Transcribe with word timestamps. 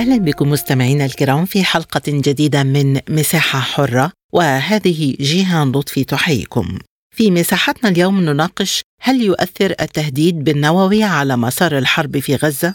أهلا 0.00 0.16
بكم 0.16 0.50
مستمعينا 0.50 1.04
الكرام 1.04 1.44
في 1.44 1.64
حلقة 1.64 2.02
جديدة 2.06 2.62
من 2.62 3.00
مساحة 3.08 3.60
حرة 3.60 4.12
وهذه 4.32 5.16
جيهان 5.20 5.72
لطفي 5.72 6.04
تحييكم. 6.04 6.78
في 7.16 7.30
مساحتنا 7.30 7.90
اليوم 7.90 8.20
نناقش 8.20 8.82
هل 9.00 9.22
يؤثر 9.22 9.74
التهديد 9.80 10.44
بالنووي 10.44 11.02
على 11.02 11.36
مسار 11.36 11.78
الحرب 11.78 12.18
في 12.18 12.36
غزة؟ 12.36 12.74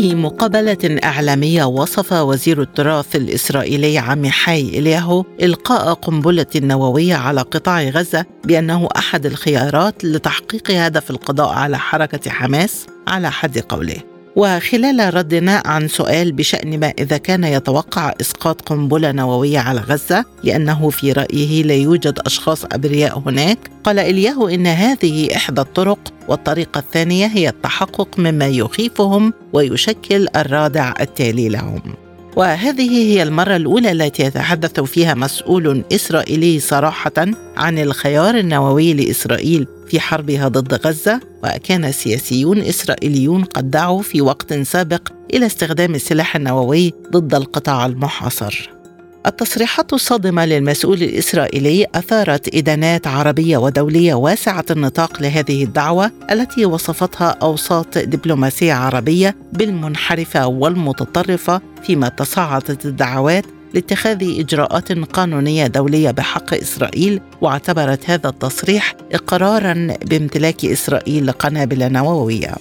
في 0.00 0.14
مقابلة 0.14 0.98
إعلامية 1.04 1.64
وصف 1.64 2.12
وزير 2.12 2.62
التراث 2.62 3.16
الإسرائيلي 3.16 3.98
عميحاي 3.98 4.60
إلياهو 4.60 5.24
إلقاء 5.42 5.94
قنبلة 5.94 6.46
نووية 6.56 7.14
على 7.14 7.40
قطاع 7.40 7.82
غزة 7.82 8.24
بأنه 8.44 8.88
أحد 8.96 9.26
الخيارات 9.26 10.04
لتحقيق 10.04 10.70
هدف 10.70 11.10
القضاء 11.10 11.48
على 11.48 11.78
حركة 11.78 12.30
حماس 12.30 12.86
على 13.08 13.30
حد 13.30 13.58
قوله. 13.58 14.09
وخلال 14.36 15.14
ردنا 15.14 15.62
عن 15.66 15.88
سؤال 15.88 16.32
بشأن 16.32 16.80
ما 16.80 16.92
إذا 16.98 17.16
كان 17.16 17.44
يتوقع 17.44 18.14
إسقاط 18.20 18.60
قنبلة 18.60 19.12
نووية 19.12 19.58
على 19.58 19.80
غزة 19.80 20.24
لأنه 20.44 20.90
في 20.90 21.12
رأيه 21.12 21.62
لا 21.62 21.74
يوجد 21.74 22.18
أشخاص 22.26 22.64
أبرياء 22.64 23.18
هناك 23.18 23.58
قال 23.84 23.98
إلياه 23.98 24.54
إن 24.54 24.66
هذه 24.66 25.36
إحدى 25.36 25.60
الطرق 25.60 25.98
والطريقة 26.28 26.78
الثانية 26.78 27.26
هي 27.26 27.48
التحقق 27.48 28.18
مما 28.18 28.48
يخيفهم 28.48 29.32
ويشكل 29.52 30.28
الرادع 30.36 30.94
التالي 31.00 31.48
لهم. 31.48 31.82
وهذه 32.36 32.90
هي 32.90 33.22
المرة 33.22 33.56
الأولى 33.56 33.92
التي 33.92 34.22
يتحدث 34.22 34.80
فيها 34.80 35.14
مسؤول 35.14 35.84
إسرائيلي 35.92 36.60
صراحة 36.60 37.12
عن 37.56 37.78
الخيار 37.78 38.38
النووي 38.38 38.94
لإسرائيل 38.94 39.66
في 39.90 40.00
حربها 40.00 40.48
ضد 40.48 40.86
غزة 40.86 41.20
وكان 41.44 41.92
سياسيون 41.92 42.58
إسرائيليون 42.58 43.44
قد 43.44 43.70
دعوا 43.70 44.02
في 44.02 44.20
وقت 44.20 44.54
سابق 44.54 45.08
إلى 45.34 45.46
استخدام 45.46 45.94
السلاح 45.94 46.36
النووي 46.36 46.92
ضد 47.12 47.34
القطاع 47.34 47.86
المحاصر. 47.86 48.70
التصريحات 49.26 49.92
الصادمة 49.92 50.44
للمسؤول 50.46 51.02
الإسرائيلي 51.02 51.86
أثارت 51.94 52.54
إدانات 52.54 53.06
عربية 53.06 53.56
ودولية 53.56 54.14
واسعة 54.14 54.64
النطاق 54.70 55.22
لهذه 55.22 55.64
الدعوة 55.64 56.10
التي 56.30 56.64
وصفتها 56.64 57.36
أوساط 57.42 57.98
دبلوماسية 57.98 58.72
عربية 58.72 59.36
بالمنحرفة 59.52 60.46
والمتطرفة 60.46 61.60
فيما 61.82 62.08
تصاعدت 62.08 62.86
الدعوات 62.86 63.44
لاتخاذ 63.74 64.40
إجراءات 64.40 64.92
قانونية 64.92 65.66
دولية 65.66 66.10
بحق 66.10 66.54
إسرائيل 66.54 67.20
واعتبرت 67.40 68.10
هذا 68.10 68.28
التصريح 68.28 68.94
إقرارا 69.12 69.88
بامتلاك 70.04 70.64
إسرائيل 70.64 71.26
لقنابل 71.26 71.92
نووية. 71.92 72.54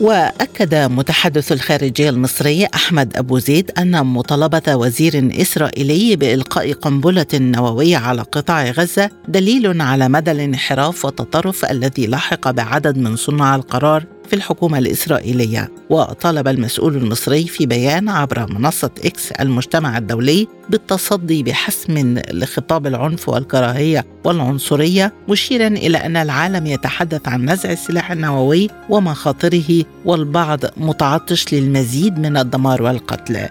وأكد 0.00 0.74
متحدث 0.74 1.52
الخارجية 1.52 2.10
المصري 2.10 2.66
أحمد 2.66 3.16
أبو 3.16 3.38
زيد 3.38 3.70
أن 3.78 4.06
مطالبة 4.06 4.76
وزير 4.76 5.30
إسرائيلي 5.40 6.16
بإلقاء 6.16 6.72
قنبلة 6.72 7.26
نووية 7.34 7.96
على 7.96 8.22
قطاع 8.22 8.70
غزة 8.70 9.10
دليل 9.28 9.82
على 9.82 10.08
مدى 10.08 10.30
الانحراف 10.30 11.04
والتطرف 11.04 11.64
الذي 11.64 12.06
لحق 12.06 12.50
بعدد 12.50 12.98
من 12.98 13.16
صناع 13.16 13.54
القرار 13.54 14.04
في 14.32 14.38
الحكومة 14.38 14.78
الإسرائيلية 14.78 15.68
وطالب 15.90 16.48
المسؤول 16.48 16.96
المصري 16.96 17.44
في 17.44 17.66
بيان 17.66 18.08
عبر 18.08 18.52
منصة 18.52 18.90
إكس 19.04 19.32
المجتمع 19.32 19.98
الدولي 19.98 20.48
بالتصدي 20.70 21.42
بحسم 21.42 22.18
لخطاب 22.30 22.86
العنف 22.86 23.28
والكراهية 23.28 24.06
والعنصرية 24.24 25.12
مشيرا 25.28 25.66
إلى 25.66 25.98
أن 25.98 26.16
العالم 26.16 26.66
يتحدث 26.66 27.28
عن 27.28 27.50
نزع 27.50 27.72
السلاح 27.72 28.10
النووي 28.10 28.70
ومخاطره 28.88 29.84
والبعض 30.04 30.60
متعطش 30.76 31.54
للمزيد 31.54 32.18
من 32.18 32.36
الدمار 32.36 32.82
والقتل. 32.82 33.48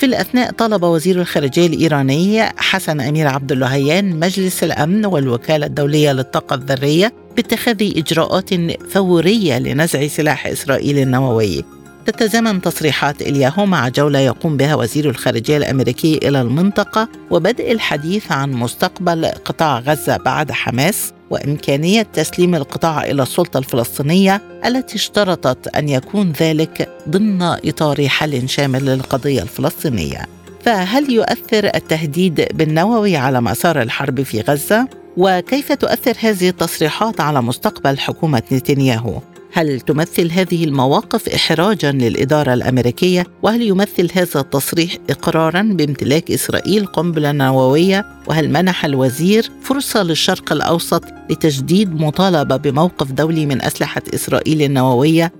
في 0.00 0.06
الأثناء 0.06 0.52
طلب 0.52 0.82
وزير 0.82 1.20
الخارجية 1.20 1.66
الإيراني 1.66 2.42
حسن 2.42 3.00
أمير 3.00 3.28
عبد 3.28 3.52
اللهيان 3.52 4.20
مجلس 4.20 4.64
الأمن 4.64 5.06
والوكالة 5.06 5.66
الدولية 5.66 6.12
للطاقة 6.12 6.54
الذرية 6.54 7.12
باتخاذ 7.36 7.76
إجراءات 7.82 8.50
فورية 8.90 9.58
لنزع 9.58 10.06
سلاح 10.06 10.46
إسرائيل 10.46 10.98
النووي. 10.98 11.64
تتزامن 12.06 12.60
تصريحات 12.60 13.22
إلياهو 13.22 13.66
مع 13.66 13.88
جولة 13.88 14.18
يقوم 14.18 14.56
بها 14.56 14.74
وزير 14.74 15.10
الخارجية 15.10 15.56
الأمريكي 15.56 16.18
إلى 16.22 16.40
المنطقة 16.40 17.08
وبدء 17.30 17.72
الحديث 17.72 18.32
عن 18.32 18.52
مستقبل 18.52 19.26
قطاع 19.26 19.78
غزة 19.78 20.16
بعد 20.16 20.52
حماس. 20.52 21.12
وإمكانية 21.30 22.02
تسليم 22.02 22.54
القطاع 22.54 23.04
إلى 23.04 23.22
السلطة 23.22 23.58
الفلسطينية 23.58 24.42
التي 24.66 24.96
اشترطت 24.96 25.68
أن 25.68 25.88
يكون 25.88 26.32
ذلك 26.40 26.88
ضمن 27.08 27.42
إطار 27.42 28.08
حل 28.08 28.48
شامل 28.48 28.84
للقضية 28.84 29.42
الفلسطينية 29.42 30.26
فهل 30.64 31.12
يؤثر 31.12 31.70
التهديد 31.74 32.48
بالنووي 32.54 33.16
على 33.16 33.40
مسار 33.40 33.82
الحرب 33.82 34.22
في 34.22 34.40
غزة؟ 34.40 34.88
وكيف 35.16 35.72
تؤثر 35.72 36.14
هذه 36.20 36.48
التصريحات 36.48 37.20
على 37.20 37.42
مستقبل 37.42 37.98
حكومة 37.98 38.42
نتنياهو؟ 38.52 39.20
هل 39.52 39.80
تمثل 39.80 40.30
هذه 40.30 40.64
المواقف 40.64 41.28
احراجا 41.28 41.92
للإدارة 41.92 42.54
الأمريكية؟ 42.54 43.26
وهل 43.42 43.62
يمثل 43.62 44.10
هذا 44.12 44.40
التصريح 44.40 44.96
اقرارا 45.10 45.62
بامتلاك 45.62 46.30
إسرائيل 46.30 46.86
قنبلة 46.86 47.32
نووية؟ 47.32 48.06
وهل 48.26 48.50
منح 48.50 48.84
الوزير 48.84 49.50
فرصة 49.62 50.02
للشرق 50.02 50.52
الأوسط 50.52 51.04
لتجديد 51.30 52.00
مطالبة 52.00 52.56
بموقف 52.56 53.12
دولي 53.12 53.46
من 53.46 53.62
أسلحة 53.62 54.02
إسرائيل 54.14 54.62
النووية؟ 54.62 55.32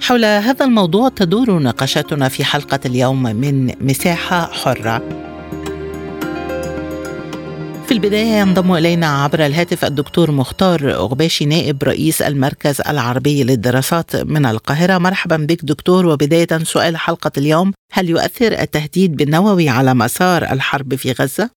حول 0.00 0.24
هذا 0.24 0.64
الموضوع 0.64 1.08
تدور 1.08 1.62
نقاشاتنا 1.62 2.28
في 2.28 2.44
حلقة 2.44 2.80
اليوم 2.86 3.22
من 3.22 3.72
مساحة 3.80 4.46
حرة. 4.52 5.27
في 7.88 7.94
البداية 7.94 8.40
ينضم 8.40 8.72
إلينا 8.72 9.22
عبر 9.22 9.46
الهاتف 9.46 9.84
الدكتور 9.84 10.30
مختار 10.30 10.90
غباشي 10.90 11.44
نائب 11.44 11.84
رئيس 11.84 12.22
المركز 12.22 12.80
العربي 12.80 13.44
للدراسات 13.44 14.16
من 14.16 14.46
القاهرة 14.46 14.98
مرحبا 14.98 15.36
بك 15.36 15.64
دكتور 15.64 16.06
وبداية 16.06 16.64
سؤال 16.64 16.96
حلقة 16.96 17.30
اليوم 17.38 17.72
هل 17.92 18.08
يؤثر 18.08 18.52
التهديد 18.52 19.16
بالنووي 19.16 19.68
على 19.68 19.94
مسار 19.94 20.42
الحرب 20.42 20.94
في 20.94 21.12
غزة؟ 21.12 21.50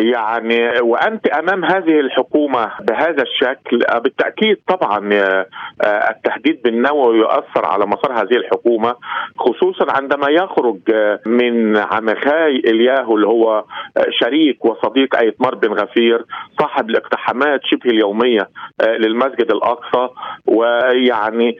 يعني 0.00 0.80
وأنت 0.80 1.26
أمام 1.26 1.64
هذه 1.64 2.00
الحكومة 2.00 2.70
بهذا 2.80 3.22
الشكل 3.22 3.78
بالتأكيد 4.02 4.56
طبعا 4.68 5.14
آه، 5.14 5.46
التهديد 5.86 6.62
بالنووي 6.62 7.18
يؤثر 7.18 7.66
على 7.66 7.86
مسار 7.86 8.12
هذه 8.12 8.36
الحكومة 8.36 8.94
خصوصا 9.38 9.86
عندما 9.88 10.26
يخرج 10.30 10.78
آه، 10.94 11.20
من 11.26 11.76
عمخاي 11.76 12.56
الياهو 12.56 13.16
اللي 13.16 13.26
هو 13.26 13.64
آه، 13.96 14.06
شريك 14.10 14.64
وصديق 14.64 15.16
أيتمار 15.16 15.54
بن 15.54 15.72
غفير 15.72 16.24
صاحب 16.60 16.90
الاقتحامات 16.90 17.60
شبه 17.64 17.90
اليومية 17.90 18.48
للمسجد 18.88 19.50
الأقصى 19.50 20.08
ويعني 20.46 21.56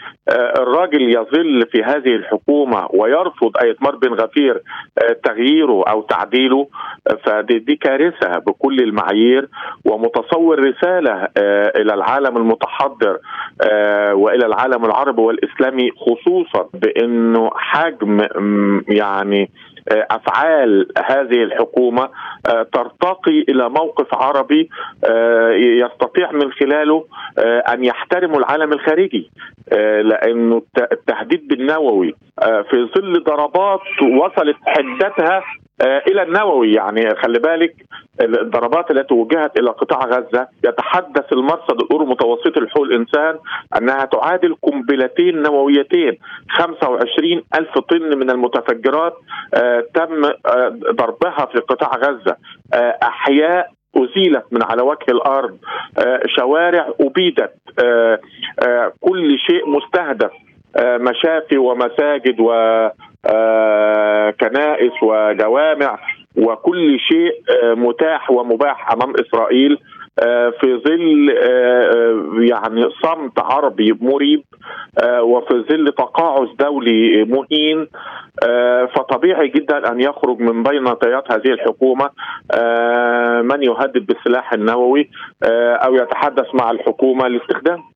الراجل 0.58 1.14
يظل 1.16 1.66
في 1.72 1.82
هذه 1.82 2.16
الحكومة 2.16 2.88
ويرفض 2.90 3.56
أيتمار 3.64 3.96
بن 3.96 4.14
غفير 4.14 4.62
تغييره 5.24 5.84
أو 5.88 6.02
تعديله. 6.02 6.68
فدي 7.24 7.76
كارثة 7.76 8.25
بكل 8.46 8.80
المعايير 8.80 9.48
ومتصور 9.84 10.58
رسالة 10.58 11.28
آه، 11.38 11.72
إلى 11.76 11.94
العالم 11.94 12.36
المتحضر 12.36 13.18
آه، 13.62 14.14
وإلى 14.14 14.46
العالم 14.46 14.84
العربي 14.84 15.22
والإسلامي 15.22 15.90
خصوصا 15.90 16.68
بأنه 16.74 17.50
حجم 17.54 18.20
يعني 18.88 19.50
آه، 19.92 20.06
أفعال 20.10 20.88
هذه 21.06 21.42
الحكومة 21.42 22.08
ترتقي 22.72 23.44
إلى 23.48 23.68
موقف 23.68 24.14
عربي 24.14 24.68
يستطيع 25.54 26.32
من 26.32 26.52
خلاله 26.52 27.04
أن 27.72 27.84
يحترموا 27.84 28.38
العالم 28.38 28.72
الخارجي 28.72 29.30
لأنه 30.02 30.62
التهديد 30.92 31.48
بالنووي 31.48 32.14
في 32.70 32.88
ظل 32.96 33.24
ضربات 33.24 33.80
وصلت 34.02 34.56
حدتها 34.66 35.42
إلى 35.82 36.22
النووي 36.22 36.72
يعني 36.72 37.14
خلي 37.14 37.38
بالك 37.38 37.74
الضربات 38.20 38.90
التي 38.90 39.14
وجهت 39.14 39.58
إلى 39.60 39.70
قطاع 39.70 40.04
غزة 40.04 40.48
يتحدث 40.64 41.32
المرصد 41.32 41.80
الأورو 41.82 42.06
متوسط 42.06 42.58
لحقوق 42.58 42.84
الإنسان 42.84 43.38
أنها 43.78 44.04
تعادل 44.04 44.54
قنبلتين 44.62 45.42
نوويتين. 45.42 46.18
25 46.48 47.42
ألف 47.54 47.78
طن 47.78 48.18
من 48.18 48.30
المتفجرات 48.30 49.14
آه، 49.54 49.84
تم 49.94 50.24
آه، 50.24 50.68
ضربها 50.90 51.46
في 51.52 51.58
قطاع 51.58 51.90
غزة. 51.96 52.36
أحياء 53.02 53.70
أزيلت 53.96 54.44
من 54.52 54.62
على 54.62 54.82
وجه 54.82 55.04
الأرض. 55.08 55.58
شوارع 56.26 56.92
أبيدت. 57.00 57.52
كل 59.00 59.38
شيء 59.38 59.68
مستهدف. 59.70 60.30
مشافي 60.80 61.58
ومساجد 61.58 62.40
و 62.40 62.52
آه، 63.26 64.34
وجوامع 65.02 65.98
وكل 66.36 67.00
شيء 67.00 67.32
آه، 67.62 67.74
متاح 67.74 68.30
ومباح 68.30 68.92
أمام 68.92 69.12
إسرائيل 69.20 69.78
آه، 70.18 70.52
في 70.60 70.76
ظل 70.76 71.28
يعني 72.50 72.88
صمت 73.02 73.38
عربي 73.38 73.98
مريب 74.00 74.42
وفي 75.20 75.64
ظل 75.70 75.92
تقاعس 75.92 76.48
دولي 76.58 77.24
مهين 77.24 77.86
فطبيعي 78.96 79.48
جدا 79.48 79.92
أن 79.92 80.00
يخرج 80.00 80.40
من 80.40 80.62
بين 80.62 80.92
طيات 80.92 81.32
هذه 81.32 81.52
الحكومة 81.52 82.10
من 83.42 83.62
يهدد 83.62 84.06
بالسلاح 84.06 84.52
النووي 84.52 85.10
أو 85.84 85.94
يتحدث 85.94 86.54
مع 86.54 86.70
الحكومة 86.70 87.28
لاستخدامه 87.28 87.95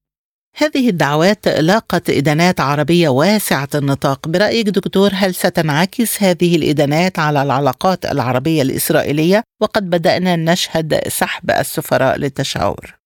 هذه 0.56 0.88
الدعوات 0.88 1.48
لاقت 1.48 2.10
إدانات 2.10 2.60
عربية 2.60 3.08
واسعة 3.08 3.68
النطاق. 3.74 4.28
برأيك 4.28 4.68
دكتور 4.68 5.10
هل 5.14 5.34
ستنعكس 5.34 6.22
هذه 6.22 6.56
الإدانات 6.56 7.18
على 7.18 7.42
العلاقات 7.42 8.04
العربية 8.04 8.62
الإسرائيلية؟ 8.62 9.42
وقد 9.62 9.90
بدأنا 9.90 10.36
نشهد 10.36 10.94
سحب 11.08 11.50
السفراء 11.50 12.18
للتشاور. 12.18 13.00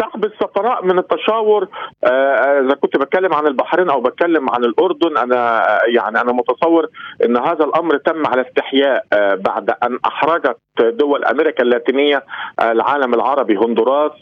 سحب 0.00 0.24
السفراء 0.24 0.84
من 0.84 0.98
التشاور 0.98 1.68
آه، 2.04 2.60
إذا 2.60 2.74
كنت 2.74 2.96
بتكلم 2.96 3.34
عن 3.34 3.46
البحرين 3.46 3.90
أو 3.90 4.00
بتكلم 4.00 4.50
عن 4.50 4.64
الأردن 4.64 5.16
أنا 5.16 5.62
يعني 5.94 6.20
أنا 6.20 6.32
متصور 6.32 6.86
إن 7.24 7.36
هذا 7.36 7.64
الأمر 7.64 7.96
تم 7.96 8.26
على 8.26 8.42
استحياء 8.48 9.04
آه، 9.12 9.34
بعد 9.34 9.70
أن 9.70 9.98
أحرجت 10.06 10.56
دول 10.80 11.24
أمريكا 11.24 11.62
اللاتينية 11.62 12.24
العالم 12.62 13.14
العربي 13.14 13.56
هندوراس 13.56 14.12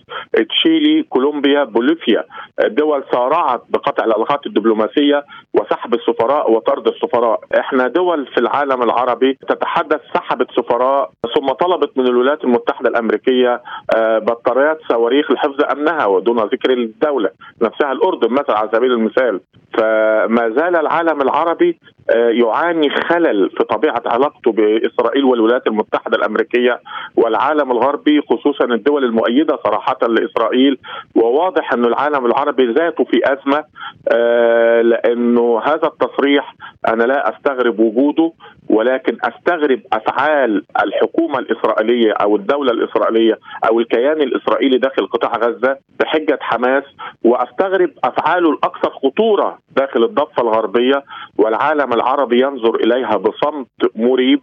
تشيلي 0.49 1.03
كولومبيا 1.03 1.64
بوليفيا. 1.64 2.25
دول 2.67 3.05
سارعت 3.12 3.62
بقطع 3.69 4.05
العلاقات 4.05 4.47
الدبلوماسية 4.47 5.25
وسحب 5.55 5.94
السفراء 5.94 6.50
وطرد 6.53 6.88
السفراء. 6.88 7.41
إحنا 7.61 7.88
دول 7.88 8.26
في 8.26 8.38
العالم 8.41 8.82
العربي 8.82 9.38
تتحدث 9.49 10.00
سحبت 10.14 10.50
سفراء 10.50 11.11
ثم 11.35 11.47
طلبت 11.47 11.99
من 11.99 12.06
الولايات 12.06 12.44
المتحدة 12.44 12.88
الأمريكية 12.88 13.62
آه، 13.97 14.19
بطاريات 14.19 14.79
صواريخ 14.88 15.31
لحفظ 15.31 15.64
أمنها 15.73 16.06
ودون 16.06 16.38
ذكر 16.38 16.73
الدولة 16.73 17.31
نفسها. 17.62 17.93
الأردن 17.93 18.32
مثلا 18.32 18.58
على 18.58 18.70
سبيل 18.73 18.93
المثال 18.93 19.41
فما 19.76 20.50
زال 20.56 20.76
العالم 20.76 21.23
العربي 21.23 21.78
آه، 22.11 22.28
يعاني 22.28 22.90
خلل 22.90 23.50
في 23.50 23.64
طبيعة 23.64 24.02
علاقته 24.06 24.52
بإسرائيل 24.52 25.25
والولايات 25.25 25.67
المتحدة 25.67 26.17
الأمريكية 26.17 26.81
والعالم 27.17 27.70
الغربي 27.73 28.20
خصوصا 28.20 28.64
الدول 28.64 29.05
المؤيدة 29.05 29.58
صراحة 29.64 29.99
لإسرائيل. 30.02 30.78
وواضح 31.14 31.73
أن 31.73 31.84
العالم 31.84 32.26
العربي 32.26 32.73
ذاته 32.73 33.05
في 33.05 33.20
أزمة 33.25 33.64
آه، 34.12 34.82
لأنه 34.82 35.61
هذا 35.64 35.87
التصريح 35.87 36.55
أنا 36.88 37.05
لا 37.05 37.37
أستغرب 37.37 37.81
وجوده 37.81 38.32
ولكن 38.70 39.19
أستغرب 39.25 39.81
أفعال 39.93 40.64
الحكومة 40.84 41.38
الإسرائيلية 41.38 42.12
أو 42.12 42.37
الدولة 42.37 42.72
الإسرائيلية 42.72 43.38
أو 43.70 43.81
الكيان 43.81 44.22
الإسرائيلي 44.22 44.79
داخل 44.79 45.06
قطاع 45.06 45.37
غزة 45.37 45.76
بحجة 46.00 46.38
حماس. 46.40 46.84
وأستغرب 47.25 47.90
أفعاله 48.05 48.50
الأكثر 48.50 48.90
خطورة 48.90 49.58
داخل 49.77 50.05
الضفة 50.05 50.43
الغربية 50.43 51.05
والعالم 51.39 51.93
العربي 51.93 52.41
ينظر 52.43 52.75
إليها 52.75 53.17
بصمت 53.17 53.97
مريب 53.97 54.41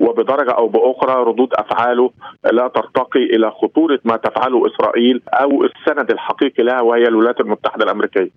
وبدرجة 0.00 0.50
أو 0.50 0.68
بأخرى 0.68 1.22
ردود 1.24 1.48
أفعاله 1.54 2.10
لا 2.52 2.68
ترتقي 2.68 3.24
إلى 3.36 3.50
خطورة 3.50 3.98
ما 4.04 4.16
تفعله 4.16 4.62
إسرائيل 4.66 5.22
أو 5.28 5.64
السند 5.64 6.10
الحقيقي 6.10 6.62
لها 6.62 6.80
وهي 6.80 7.08
الولايات 7.08 7.40
المتحدة 7.40 7.84
الأمريكية. 7.84 8.30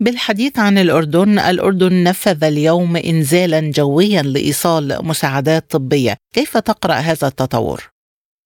بالحديث 0.00 0.58
عن 0.58 0.78
الأردن 0.78 1.38
الأردن 1.38 2.04
نفذ 2.04 2.44
اليوم 2.44 2.96
إنزالا 2.96 3.70
جويا 3.70 4.22
لإيصال 4.22 4.98
مساعدات 5.02 5.70
طبية 5.70 6.16
كيف 6.34 6.56
تقرأ 6.56 6.94
هذا 6.94 7.26
التطور؟ 7.28 7.80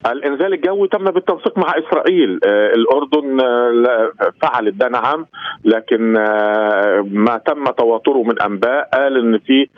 الإنزال 0.07 0.53
الجوي 0.53 0.89
تم 0.89 1.05
بالتنسيق 1.05 1.59
مع 1.59 1.75
إسرائيل. 1.79 2.41
آه، 2.45 2.75
الأردن 2.75 3.41
آه، 3.41 4.13
فعلت 4.43 4.75
ده 4.75 4.89
نعم 4.89 5.27
لكن 5.65 6.17
آه، 6.17 7.05
ما 7.11 7.37
تم 7.37 7.65
تواتره 7.65 8.23
من 8.23 8.43
أنباء 8.43 8.89
قال 8.95 9.17
إن 9.19 9.39
في 9.39 9.69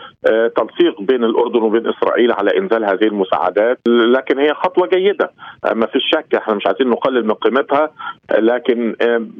تنسيق 0.56 1.00
بين 1.00 1.24
الأردن 1.24 1.62
وبين 1.62 1.86
إسرائيل 1.86 2.32
على 2.32 2.58
إنزال 2.58 2.84
هذه 2.84 3.04
المساعدات. 3.04 3.78
لكن 3.88 4.38
هي 4.38 4.54
خطوة 4.54 4.86
جيدة. 4.86 5.30
ما 5.74 5.86
فيش 5.86 6.02
شك 6.12 6.34
إحنا 6.34 6.54
مش 6.54 6.66
عايزين 6.66 6.88
نقلل 6.88 7.26
من 7.26 7.34
قيمتها. 7.34 7.90
لكن 8.38 8.96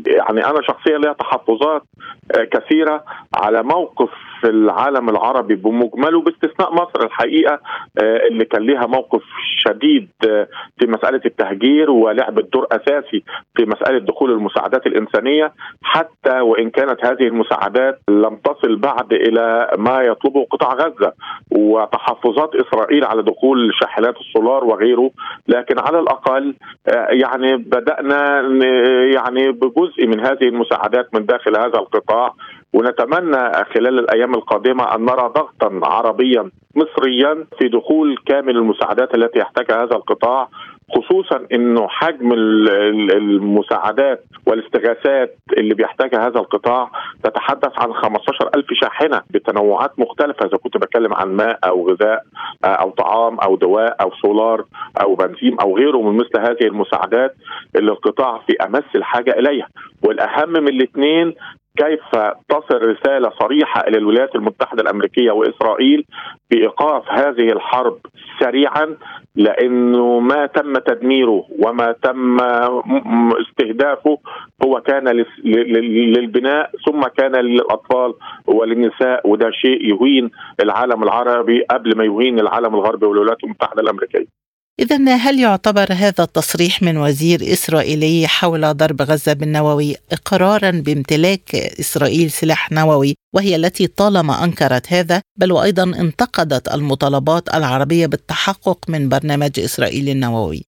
يعني 0.07 0.47
أنا 0.47 0.63
شخصيا 0.63 0.99
لي 0.99 1.15
تحفظات 1.19 1.83
كثيرة 2.53 3.05
على 3.35 3.63
موقف 3.63 4.11
في 4.41 4.51
العالم 4.51 5.09
العربي 5.09 5.55
بمجمله 5.55 6.21
باستثناء 6.21 6.73
مصر 6.73 7.05
الحقيقة 7.05 7.61
اللي 8.03 8.45
كان 8.45 8.67
لها 8.67 8.87
موقف 8.87 9.23
شديد 9.67 10.09
في 10.79 10.87
مسألة 10.87 11.21
التهجير 11.27 11.91
ولعب 11.91 12.35
دور 12.51 12.67
أساسي 12.73 13.25
في 13.57 13.65
مسألة 13.67 13.99
دخول 13.99 14.31
المساعدات 14.33 14.87
الإنسانية. 14.87 15.53
حتى 15.83 16.41
وإن 16.41 16.71
كانت 16.71 17.05
هذه 17.07 17.23
المساعدات 17.23 18.01
لم 18.09 18.37
تصل 18.45 18.77
بعد 18.77 19.13
إلى 19.13 19.71
ما 19.79 20.01
يطلبه 20.01 20.47
قطاع 20.51 20.75
غزة 20.75 21.13
وتحفظات 21.51 22.51
إسرائيل 22.55 23.05
على 23.05 23.23
دخول 23.23 23.71
شاحنات 23.81 24.15
السولار 24.17 24.65
وغيره 24.65 25.11
لكن 25.49 25.79
على 25.79 25.99
الأقل 25.99 26.55
آه، 26.89 27.09
يعني 27.11 27.57
بدأنا 27.57 28.41
يعني 29.15 29.53
بجزء 29.53 30.07
من 30.07 30.21
هذه 30.21 30.45
المساعدات 30.49 31.15
من 31.15 31.27
داخل 31.27 31.57
هذا 31.57 31.79
القطاع 31.79 32.35
ونتمنى 32.77 33.65
خلال 33.75 33.99
الأيام 33.99 34.35
القادمة 34.35 34.95
أن 34.95 35.05
نرى 35.05 35.33
ضغطا 35.37 35.81
عربيا 35.83 36.51
مصريا 36.77 37.47
في 37.59 37.69
دخول 37.69 38.17
كامل 38.27 38.57
المساعدات 38.57 39.15
التي 39.15 39.39
يحتاجها 39.39 39.85
هذا 39.85 39.97
القطاع 39.97 40.49
خصوصا 40.95 41.47
إنه 41.53 41.89
حجم 41.89 42.33
المساعدات 43.13 44.25
والاستغاثات 44.47 45.37
اللي 45.59 45.75
بيحتاجها 45.75 46.27
هذا 46.27 46.41
القطاع 46.41 46.91
تتحدث 47.25 47.73
عن 47.79 47.93
15 47.93 48.51
ألف 48.57 48.67
شاحنة 48.73 49.23
بتنوعات 49.31 49.99
مختلفة 49.99 50.47
إذا 50.47 50.57
كنت 50.57 50.77
بتكلم 50.77 51.15
عن 51.15 51.29
ماء 51.29 51.59
أو 51.65 51.89
غذاء 51.91 52.23
أو 52.65 52.91
طعام 52.91 53.39
أو 53.41 53.57
دواء 53.57 53.97
أو 54.01 54.11
سولار 54.23 54.65
أو 55.03 55.15
بنزين 55.15 55.57
أو 55.61 55.77
غيره 55.77 56.03
من 56.03 56.17
مثل 56.17 56.41
هذه 56.41 56.67
المساعدات 56.67 57.35
اللي 57.77 57.93
القطاع 57.93 58.41
في 58.47 58.57
أمس 58.67 58.85
الحاجة 58.95 59.31
إليها. 59.31 59.69
والأهم 60.03 60.51
من 60.51 60.69
الاثنين 60.69 61.35
كيف 61.77 62.01
تصل 62.49 62.83
رسالة 62.83 63.31
صريحة 63.41 63.81
إلى 63.89 63.99
الولايات 63.99 64.35
المتحدة 64.35 64.83
الأمريكية 64.83 65.31
وإسرائيل 65.31 66.05
بإيقاف 66.51 67.03
هذه 67.11 67.53
الحرب 67.53 67.99
سريعا؟ 68.41 68.97
لأنه 69.37 70.19
ما 70.21 70.47
تم 70.47 70.79
تدميره 70.79 71.45
وما 71.59 71.93
تم 72.03 72.37
استهدافه 73.41 74.19
هو 74.65 74.81
كان 74.81 75.25
للبناء 76.17 76.71
ثم 76.87 77.01
كان 77.01 77.33
للأطفال 77.33 78.15
وللنساء 78.47 79.29
وده 79.29 79.51
شيء 79.51 79.95
يهين 79.95 80.31
العالم 80.63 81.03
العربي 81.03 81.63
قبل 81.63 81.97
ما 81.97 82.05
يهين 82.05 82.41
العالم 82.41 82.75
الغربي 82.75 83.07
والولايات 83.07 83.45
المتحدة 83.45 83.83
الأمريكية. 83.83 84.46
إذا 84.81 85.15
هل 85.15 85.41
يعتبر 85.41 85.93
هذا 85.93 86.25
التصريح 86.25 86.83
من 86.83 86.97
وزير 86.97 87.53
إسرائيلي 87.53 88.29
حول 88.29 88.77
ضرب 88.77 89.03
غزة 89.03 89.33
بالنووي 89.33 89.97
إقرارا 90.13 90.71
بامتلاك 90.71 91.55
إسرائيل 91.55 92.31
سلاح 92.31 92.73
نووي 92.73 93.15
وهي 93.35 93.57
التي 93.57 93.87
طالما 93.87 94.45
أنكرت 94.45 94.93
هذا؟ 94.93 95.23
بل 95.37 95.53
وأيضا 95.53 95.83
انتقدت 95.83 96.69
المطالبات 96.69 97.55
العربية 97.55 98.07
بالتحقق 98.07 98.79
من 98.89 99.09
برنامج 99.09 99.61
إسرائيل 99.61 100.09
النووي. 100.09 100.65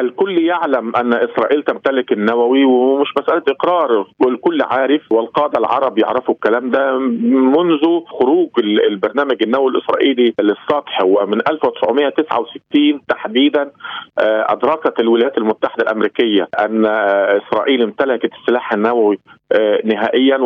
الكل 0.00 0.38
يعلم 0.38 0.96
أن 0.96 1.14
إسرائيل 1.14 1.62
تمتلك 1.62 2.12
النووي 2.12 2.64
ومش 2.64 3.08
مسألة 3.18 3.42
إقرار. 3.48 4.06
والكل 4.20 4.62
عارف 4.62 5.12
والقادة 5.12 5.58
العرب 5.58 5.98
يعرفوا 5.98 6.34
الكلام 6.34 6.70
ده 6.70 6.98
منذ 6.98 8.00
خروج 8.20 8.48
البرنامج 8.58 9.42
النووي 9.42 9.70
الإسرائيلي 9.70 10.34
للسطح. 10.40 11.04
ومن 11.04 11.38
1969 11.50 13.00
تحديدا 13.08 13.70
آه، 14.18 14.46
أدركت 14.52 15.00
الولايات 15.00 15.38
المتحدة 15.38 15.82
الأمريكية 15.82 16.48
أن 16.58 16.86
إسرائيل 16.86 17.82
امتلكت 17.82 18.30
السلاح 18.40 18.72
النووي 18.72 19.18
آه، 19.52 19.80
نهائيا 19.84 20.38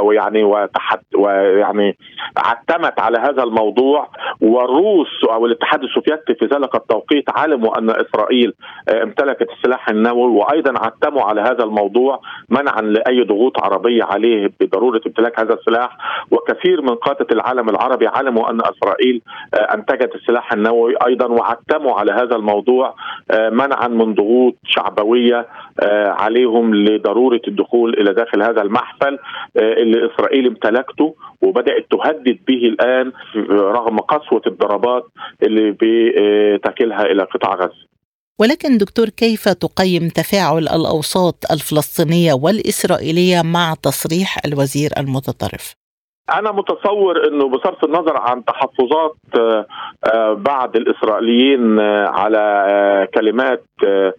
ويعني 0.00 0.44
وتحت 0.44 1.00
ويعني 1.16 1.96
عتمت 2.36 3.00
على 3.00 3.18
هذا 3.18 3.42
الموضوع. 3.42 4.08
والروس 4.40 5.24
أو 5.30 5.46
الاتحاد 5.46 5.82
السوفيتي 5.82 6.34
في 6.34 6.44
ذلك 6.44 6.74
التوقيت 6.74 7.24
علموا 7.36 7.78
أن 7.78 7.90
إسرائيل 7.90 8.27
آه، 8.88 9.02
امتلكت 9.02 9.48
السلاح 9.50 9.88
النووي 9.88 10.32
وأيضا 10.32 10.72
عتموا 10.78 11.22
على 11.22 11.40
هذا 11.40 11.64
الموضوع 11.64 12.20
منعا 12.48 12.80
لأي 12.80 13.22
ضغوط 13.22 13.64
عربية 13.64 14.04
عليه 14.04 14.50
بضرورة 14.60 15.00
امتلاك 15.06 15.40
هذا 15.40 15.54
السلاح 15.54 15.96
وكثير 16.30 16.82
من 16.82 16.94
قادة 16.94 17.26
العالم 17.32 17.68
العربي 17.68 18.06
علموا 18.06 18.50
أن 18.50 18.60
إسرائيل 18.60 19.22
آه، 19.54 19.74
أنتجت 19.74 20.14
السلاح 20.14 20.52
النووي 20.52 20.94
أيضا 21.06 21.26
وعتموا 21.26 21.94
على 21.94 22.12
هذا 22.12 22.36
الموضوع 22.36 22.94
منعا 23.50 23.88
من 23.88 24.14
ضغوط 24.14 24.54
شعبوية 24.64 25.46
عليهم 26.06 26.74
لضرورة 26.74 27.40
الدخول 27.48 27.94
إلى 27.94 28.14
داخل 28.14 28.42
هذا 28.42 28.62
المحفل 28.62 29.18
آه، 29.56 29.72
اللي 29.72 30.06
إسرائيل 30.06 30.46
امتلكته 30.46 31.14
وبدأت 31.42 31.86
تهدد 31.90 32.38
به 32.48 32.54
الآن 32.54 33.12
رغم 33.50 33.98
قسوة 33.98 34.42
الضربات 34.46 35.04
اللي 35.42 35.70
بتكلها 35.80 37.02
إلى 37.02 37.22
قطاع 37.22 37.54
غزة. 37.54 37.87
ولكن 38.40 38.78
دكتور 38.78 39.08
كيف 39.08 39.48
تقيم 39.48 40.08
تفاعل 40.08 40.62
الأوساط 40.62 41.34
الفلسطينية 41.52 42.32
والإسرائيلية 42.32 43.42
مع 43.42 43.74
تصريح 43.82 44.38
الوزير 44.46 44.90
المتطرف؟ 44.98 45.74
أنا 46.34 46.52
متصور 46.52 47.28
إنه 47.28 47.48
بصرف 47.48 47.84
النظر 47.84 48.16
عن 48.16 48.44
تحفظات 48.44 49.16
آه، 49.38 49.66
آه، 50.04 50.32
بعض 50.32 50.76
الإسرائيليين 50.76 51.78
آه، 51.78 52.08
على 52.08 53.08
كلمات 53.14 53.64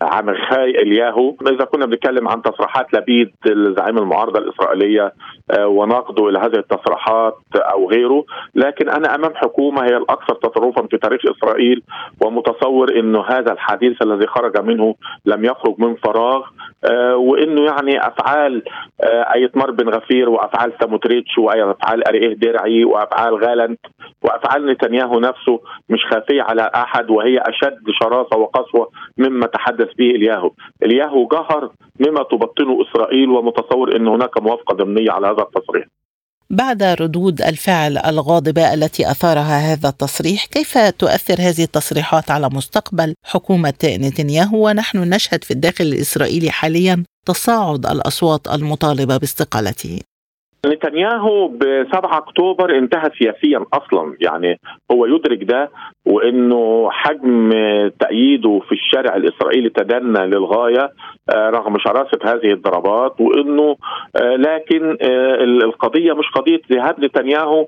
عمخاي 0.02 0.70
إلياهو. 0.70 1.36
إذا 1.48 1.66
كنا 1.66 1.86
بنتكلم 1.86 2.28
عن 2.28 2.42
تصريحات 2.42 2.94
لبيد 2.94 3.32
زعيم 3.78 3.98
المعارضة 3.98 4.40
الإسرائيلية 4.40 5.14
ونقده 5.60 6.30
إلى 6.30 6.40
هذه 6.40 6.56
التصريحات 6.58 7.38
أو 7.56 7.90
غيره 7.90 8.24
لكن 8.56 8.90
أنا 8.90 9.16
أمام 9.16 9.32
حكومة 9.36 9.84
هي 9.84 9.98
الأكثر 9.98 10.36
تطرفا 10.36 10.88
في 10.88 10.98
تاريخ 10.98 11.22
إسرائيل 11.38 11.82
ومتصور 12.22 13.00
إنه 13.00 13.22
هذا 13.22 13.52
الحديث 13.52 14.02
الذي 14.02 14.28
خرج 14.28 14.62
منه 14.62 14.96
لم 15.26 15.46
يخرج 15.46 15.76
من 15.78 15.96
فراغ 15.96 16.42
وإنه 17.16 17.62
يعني 17.62 18.08
أفعال 18.08 18.64
أيتمار 19.36 19.72
بن 19.72 19.90
غفير 19.90 20.30
وأفعال 20.30 20.74
ساموتريتش 20.82 21.38
وافعال 21.38 21.70
أفعال 21.70 22.08
اريه 22.08 22.34
درعي 22.34 22.84
وأفعال 22.86 23.36
غالنت. 23.46 23.80
وأفعال 24.24 24.66
نتنياهو 24.66 25.20
نفسه 25.20 25.60
مش 25.90 26.00
خافيه 26.12 26.42
على 26.42 26.72
أحد 26.76 27.10
وهي 27.10 27.38
أشد 27.38 27.84
شراسة 28.04 28.38
وقسوة 28.38 28.90
مما 29.18 29.48
تحدث 29.48 29.88
به 29.98 30.10
إلياهو، 30.10 30.52
إلياهو 30.84 31.28
جهر 31.28 31.72
مما 32.00 32.24
تبطنه 32.24 32.78
إسرائيل 32.82 33.30
ومتصور 33.30 33.96
إن 33.96 34.08
هناك 34.08 34.42
موافقة 34.42 34.76
ضمنية 34.76 35.12
على 35.12 35.28
هذا 35.28 35.42
التصريح. 35.42 35.86
بعد 36.52 36.84
ردود 36.84 37.42
الفعل 37.42 37.98
الغاضبة 37.98 38.74
التي 38.74 39.12
أثارها 39.12 39.74
هذا 39.74 39.90
التصريح، 39.90 40.46
كيف 40.46 40.78
تؤثر 40.78 41.34
هذه 41.40 41.64
التصريحات 41.64 42.32
على 42.32 42.50
مستقبل 42.54 43.14
حكومة 43.26 43.74
نتنياهو 43.84 44.68
ونحن 44.68 44.98
نشهد 44.98 45.44
في 45.44 45.52
الداخل 45.52 45.84
الإسرائيلي 45.84 46.52
حاليا 46.52 47.04
تصاعد 47.26 47.86
الأصوات 47.86 48.48
المطالبة 48.48 49.18
باستقالته؟ 49.18 50.00
نتنياهو 50.66 51.48
ب 51.48 51.64
7 51.94 52.18
أكتوبر 52.18 52.78
انتهى 52.78 53.10
سياسيا 53.20 53.66
أصلا. 53.74 54.16
يعني 54.22 54.60
هو 54.92 55.06
يدرك 55.06 55.44
ده 55.44 55.72
وإنه 56.06 56.90
حجم 56.92 57.50
تأييده 58.00 58.62
في 58.68 58.72
الشارع 58.72 59.16
الإسرائيلي 59.16 59.70
تدنى 59.70 60.26
للغاية 60.26 60.92
آه، 61.30 61.50
رغم 61.50 61.78
شراسة 61.80 62.20
هذه 62.24 62.54
الضربات 62.54 63.22
وإنه 63.22 63.76
آه، 64.16 64.36
لكن 64.36 64.98
آه، 65.02 65.44
القضية 65.44 66.14
مش 66.14 66.26
قضية 66.36 66.62
ذهاب 66.72 67.06
نتنياهو 67.06 67.68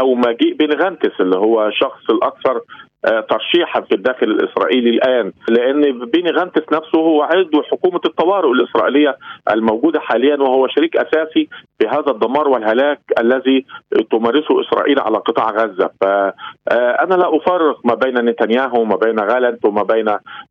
أو 0.00 0.14
مجيء 0.14 0.54
بن 0.54 0.82
غانتس 0.82 1.20
اللي 1.20 1.36
هو 1.36 1.66
الشخص 1.66 2.10
الأكثر 2.10 2.60
ترشيحا 3.04 3.80
في 3.80 3.94
الداخل 3.94 4.26
الإسرائيلي 4.26 4.90
الآن 4.90 5.32
لأن 5.48 6.04
بيني 6.04 6.30
غانتس 6.30 6.72
نفسه 6.72 6.98
هو 6.98 7.22
عضو 7.22 7.62
حكومة 7.62 8.00
الطوارئ 8.04 8.50
الإسرائيلية 8.50 9.16
الموجودة 9.50 10.00
حاليا 10.00 10.36
وهو 10.36 10.68
شريك 10.68 10.96
أساسي 10.96 11.48
في 11.78 11.88
هذا 11.88 12.10
الدمار 12.10 12.48
والهلاك 12.48 13.00
الذي 13.20 13.64
تمارسه 14.10 14.60
إسرائيل 14.60 15.00
على 15.00 15.18
قطاع 15.18 15.50
غزة. 15.50 15.90
فانا 16.00 17.14
لا 17.14 17.36
افرق 17.36 17.80
ما 17.84 17.94
بين 17.94 18.14
نتنياهو 18.14 18.80
وما 18.80 18.96
بين 18.96 19.20
غالنت 19.20 19.64
وما 19.64 19.82
بين 19.82 20.06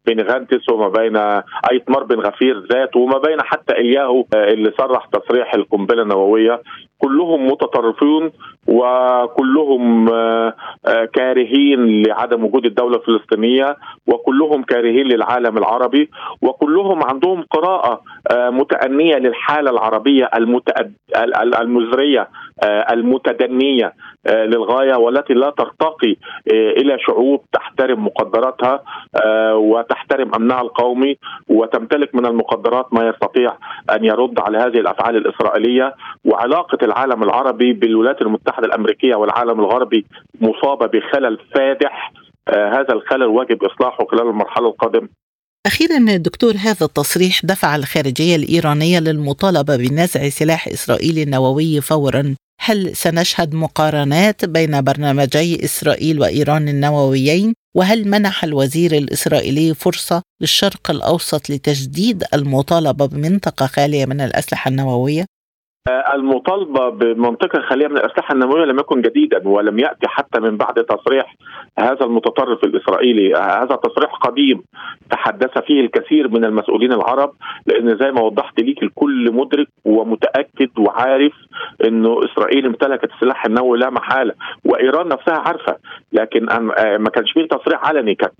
بيني 0.06 0.24
غانتس 0.24 0.70
وما 0.70 0.88
بين 0.88 1.18
أيتمار 1.72 2.04
بن 2.04 2.20
غفير 2.20 2.60
ذاته 2.74 3.00
وما 3.00 3.18
بين 3.18 3.42
حتى 3.42 3.74
إلياهو 3.74 4.25
اللي 4.36 4.72
صرح 4.77 5.06
تصريح 5.06 5.54
القنبلة 5.54 6.01
النووية. 6.01 6.62
كلهم 7.00 7.48
متطرفون 7.48 8.32
وكلهم 8.67 10.09
آه، 10.13 10.53
آه، 10.86 11.05
كارهين 11.05 12.03
لعدم 12.03 12.43
وجود 12.43 12.65
الدولة 12.65 12.97
الفلسطينية 12.97 13.77
وكلهم 14.07 14.63
كارهين 14.63 15.07
للعالم 15.07 15.57
العربي 15.57 16.09
وكلهم 16.41 17.03
عندهم 17.03 17.43
قراءة 17.51 18.01
آه، 18.31 18.50
متأنية 18.50 19.15
للحالة 19.15 19.71
العربية 19.71 20.29
المزرية 21.62 22.29
المتدنية 22.91 23.93
للغاية 24.27 24.95
والتي 24.95 25.33
لا 25.33 25.50
ترتقي 25.50 26.15
إلى 26.51 26.97
شعوب 27.00 27.41
تحترم 27.53 28.05
مقدراتها 28.05 28.83
وتحترم 29.53 30.36
أمنها 30.36 30.62
القومي 30.62 31.17
وتمتلك 31.50 32.15
من 32.15 32.25
المقدرات 32.25 32.93
ما 32.93 33.07
يستطيع 33.09 33.53
أن 33.95 34.05
يرد 34.05 34.39
على 34.39 34.57
هذه 34.57 34.79
الأفعال 34.79 35.15
الإسرائيلية 35.15 35.93
وعلاقة 36.25 36.77
العالم 36.83 37.24
العربي 37.24 37.74
بالولايات 37.74 38.21
المتحدة 38.21 38.56
الأمريكية 38.65 39.15
والعالم 39.15 39.59
الغربي 39.59 40.05
مصابة 40.41 40.85
بخلل 40.85 41.37
فادح 41.55 42.13
آه 42.47 42.69
هذا 42.69 42.93
الخلل 42.93 43.23
واجب 43.25 43.63
إصلاحه 43.63 44.05
خلال 44.05 44.27
المرحلة 44.27 44.67
القادمة 44.67 45.09
أخيرا 45.65 46.17
دكتور 46.17 46.53
هذا 46.57 46.85
التصريح 46.85 47.45
دفع 47.45 47.75
الخارجية 47.75 48.35
الإيرانية 48.35 48.99
للمطالبة 48.99 49.75
بنزع 49.75 50.29
سلاح 50.29 50.67
إسرائيل 50.67 51.17
النووي 51.19 51.81
فورا 51.81 52.35
هل 52.59 52.95
سنشهد 52.95 53.55
مقارنات 53.55 54.45
بين 54.45 54.81
برنامجي 54.81 55.65
إسرائيل 55.65 56.19
وإيران 56.19 56.67
النوويين؟ 56.69 57.53
وهل 57.75 58.07
منح 58.07 58.43
الوزير 58.43 58.91
الإسرائيلي 58.91 59.73
فرصة 59.73 60.21
للشرق 60.41 60.91
الأوسط 60.91 61.49
لتجديد 61.49 62.23
المطالبة 62.33 63.05
بمنطقة 63.05 63.65
خالية 63.65 64.05
من 64.05 64.21
الأسلحة 64.21 64.69
النووية؟ 64.69 65.25
المطالبة 66.13 66.89
بمنطقة 66.89 67.62
خالية 67.62 67.88
من 67.88 67.98
الأسلحة 67.98 68.34
النووية 68.34 68.65
لم 68.65 68.79
يكن 68.79 69.01
جديدا 69.01 69.48
ولم 69.48 69.79
يأتي 69.79 70.08
حتى 70.08 70.39
من 70.39 70.58
بعد 70.58 70.74
تصريح 70.74 71.36
هذا 71.79 72.06
المتطرف 72.06 72.63
الإسرائيلي، 72.63 73.34
هذا 73.36 73.75
تصريح 73.75 74.12
قديم 74.12 74.62
تحدث 75.12 75.58
فيه 75.58 75.82
الكثير 75.82 76.27
من 76.27 76.46
المسؤولين 76.46 76.94
العرب 76.94 77.32
لأن 77.65 77.98
زي 77.98 78.12
ما 78.12 78.22
وضحت 78.22 78.60
ليك 78.60 78.84
الكل 78.84 79.32
مدرك 79.34 79.67
ومتأكد 79.86 80.70
وعارف 80.79 81.34
إنه 81.88 82.20
إسرائيل 82.25 82.65
امتلكت 82.65 83.10
السلاح 83.13 83.46
النووي 83.46 83.77
لا 83.79 83.89
محالة 83.89 84.34
وإيران 84.65 85.08
نفسها 85.08 85.38
عارفة. 85.38 85.75
لكن 86.13 86.46
ما 87.00 87.10
كانش 87.10 87.32
فيه 87.34 87.48
تصريح 87.48 87.86
علني. 87.88 88.15
كانت 88.15 88.34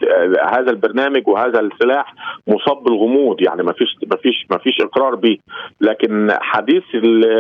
هذا 0.52 0.72
البرنامج 0.72 1.28
وهذا 1.28 1.60
السلاح 1.60 2.14
مصاب 2.48 2.84
بالغموض 2.84 3.42
يعني 3.42 3.64
ما 3.64 3.74
فيش 3.74 3.96
ما 4.12 4.18
فيش 4.18 4.46
ما 4.52 4.58
فيش 4.58 4.82
إقرار 4.82 5.16
به. 5.16 5.38
لكن 5.82 6.32
حديث 6.32 6.84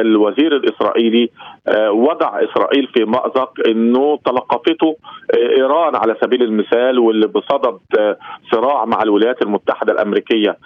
الوزير 0.02 0.56
الإسرائيلي 0.56 1.30
آه، 1.68 1.92
وضع 1.92 2.40
إسرائيل 2.44 2.88
في 2.88 3.06
مأزق 3.06 3.52
إنه 3.68 4.20
تلقفته 4.26 4.96
آه، 5.34 5.58
إيران 5.58 5.96
على 5.96 6.16
سبيل 6.22 6.44
المثال 6.44 7.00
واللي 7.00 7.28
بصدد 7.28 7.80
آه، 8.00 8.18
صراع 8.52 8.86
مع 8.86 9.04
الولايات 9.04 9.42
المتحدة 9.42 9.94
الأمريكية 9.94 10.58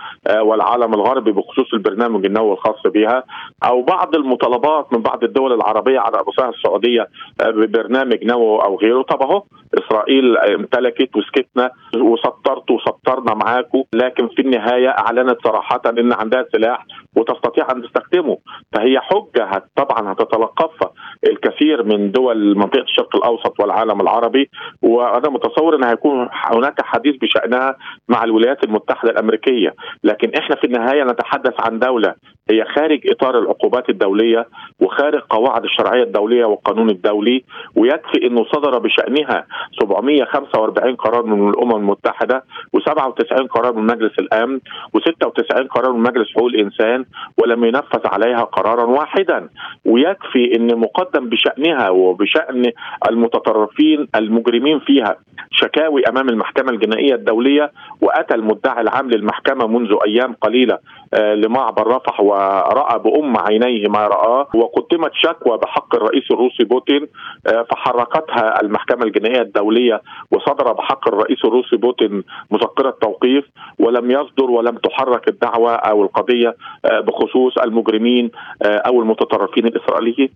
والعالم 0.42 0.94
الغربي 0.94 1.32
بخصوص 1.32 1.74
البرنامج 1.74 2.26
النووي 2.26 2.54
الخاص 2.54 2.82
بها 2.86 3.24
أو 3.64 3.82
بعض 3.82 4.16
المطالبات 4.16 4.94
من 4.94 5.02
بعض 5.02 5.24
الدول 5.24 5.54
العربية 5.54 6.00
على 6.00 6.18
راسها 6.18 6.50
السعودية 6.50 7.08
ببرنامج 7.46 8.24
نووي 8.24 8.64
أو 8.64 8.78
غيره. 8.78 9.02
طب 9.02 9.22
أهو 9.22 9.44
إسرائيل 9.74 10.38
امتلكت 10.38 11.16
وسكتنا 11.16 11.72
وسطرت 11.96 12.72
وسطرنا 12.72 13.34
معاكم 13.34 13.84
لكن 13.96 14.28
في 14.28 14.42
النهاية 14.42 14.90
أعلنت 14.90 15.38
صراحة 15.44 15.82
إن 16.00 16.14
عندها 16.14 16.46
سلاح 16.52 16.86
وتستطيع 17.16 17.68
أن 17.72 17.82
تستخدمه. 17.82 18.38
فهي 18.74 19.00
حجة 19.00 19.64
طبعا 19.76 20.12
هتتلقفها 20.12 20.92
الكثير 21.28 21.84
من 21.84 22.12
دول 22.12 22.58
منطقة 22.58 22.82
الشرق 22.84 23.16
الأوسط 23.16 23.60
والعالم 23.60 24.02
العربي. 24.02 24.50
وأنا 24.82 25.30
متصور 25.30 25.76
إن 25.76 25.84
هيكون 25.84 26.30
هناك 26.32 26.82
حديث 26.82 27.16
بشأنها 27.16 27.76
مع 28.10 28.24
الولايات 28.24 28.64
المتحدة 28.64 29.12
الأمريكية. 29.12 29.74
لكن 30.04 30.32
إحنا 30.38 30.56
في 30.56 30.64
النهاية 30.64 31.04
نتحدث 31.04 31.54
عن 31.60 31.80
دولة 31.80 32.16
هي 32.52 32.66
خارج 32.76 33.12
إطار 33.12 33.40
العقوبات 33.40 33.90
الدولية 33.90 34.48
وخارج 34.80 35.20
قواعد 35.30 35.64
الشرعية 35.64 36.04
الدولية 36.04 36.46
والقانون 36.46 36.90
الدولي. 36.90 37.44
ويكفي 37.76 38.28
إنه 38.28 38.46
صدر 38.46 38.80
بشأنها 38.80 39.46
745 39.82 40.96
قرار 40.96 41.24
من 41.26 41.50
الأمم 41.50 41.76
المتحدة 41.76 42.44
و97 42.78 43.48
قرار 43.48 43.74
من 43.74 43.86
مجلس 43.86 44.20
الأمن 44.20 44.60
و96 44.98 45.68
قرار 45.70 45.92
من 45.94 46.00
مجلس 46.04 46.32
حقوق 46.36 46.46
الإنسان 46.46 47.01
ولم 47.38 47.66
ينفذ 47.66 48.08
عليها 48.08 48.42
قرارا 48.44 48.84
واحدا. 48.84 49.50
ويكفي 49.86 50.56
إن 50.56 50.80
مقدم 50.80 51.30
بشأنها 51.30 51.90
وبشأن 51.90 52.72
المتطرفين 53.10 54.08
المجرمين 54.16 54.80
فيها 54.80 55.16
شكاوي 55.52 56.02
أمام 56.10 56.30
المحكمة 56.30 56.72
الجنائية 56.72 57.16
الدولية 57.16 57.72
وأتى 58.02 58.36
المدعي 58.36 58.82
العام 58.82 59.10
للمحكمة 59.10 59.68
منذ 59.68 59.96
أيام 60.08 60.34
قليلة 60.34 60.78
لمعبر 61.14 61.88
رفح 61.88 62.20
ورأى 62.20 63.00
بأم 63.00 63.38
عينيه 63.38 63.88
ما 63.88 64.08
رآه 64.08 64.48
وقدمت 64.56 65.12
شكوى 65.14 65.58
بحق 65.58 65.96
الرئيس 65.96 66.24
الروسي 66.32 66.64
بوتين 66.64 67.08
آه، 67.48 67.66
فحركتها 67.72 68.62
المحكمة 68.62 69.04
الجنائية 69.04 69.42
الدولية 69.42 70.02
وصدر 70.32 70.74
بحق 70.74 71.08
الرئيس 71.08 71.46
الروسي 71.46 71.78
بوتين 71.78 72.24
مذكرة 72.52 72.98
توقيف 73.02 73.46
ولم 73.80 74.12
يصدر 74.12 74.52
ولم 74.52 74.78
تحرك 74.78 75.28
الدعوة 75.28 75.76
أو 75.76 76.04
القضية 76.04 76.56
آه، 76.86 77.00
بخصوص 77.00 77.58
المجرمين 77.58 78.32
أو 78.62 79.02
المتطرفين 79.02 79.66
الإسرائيليين. 79.66 80.30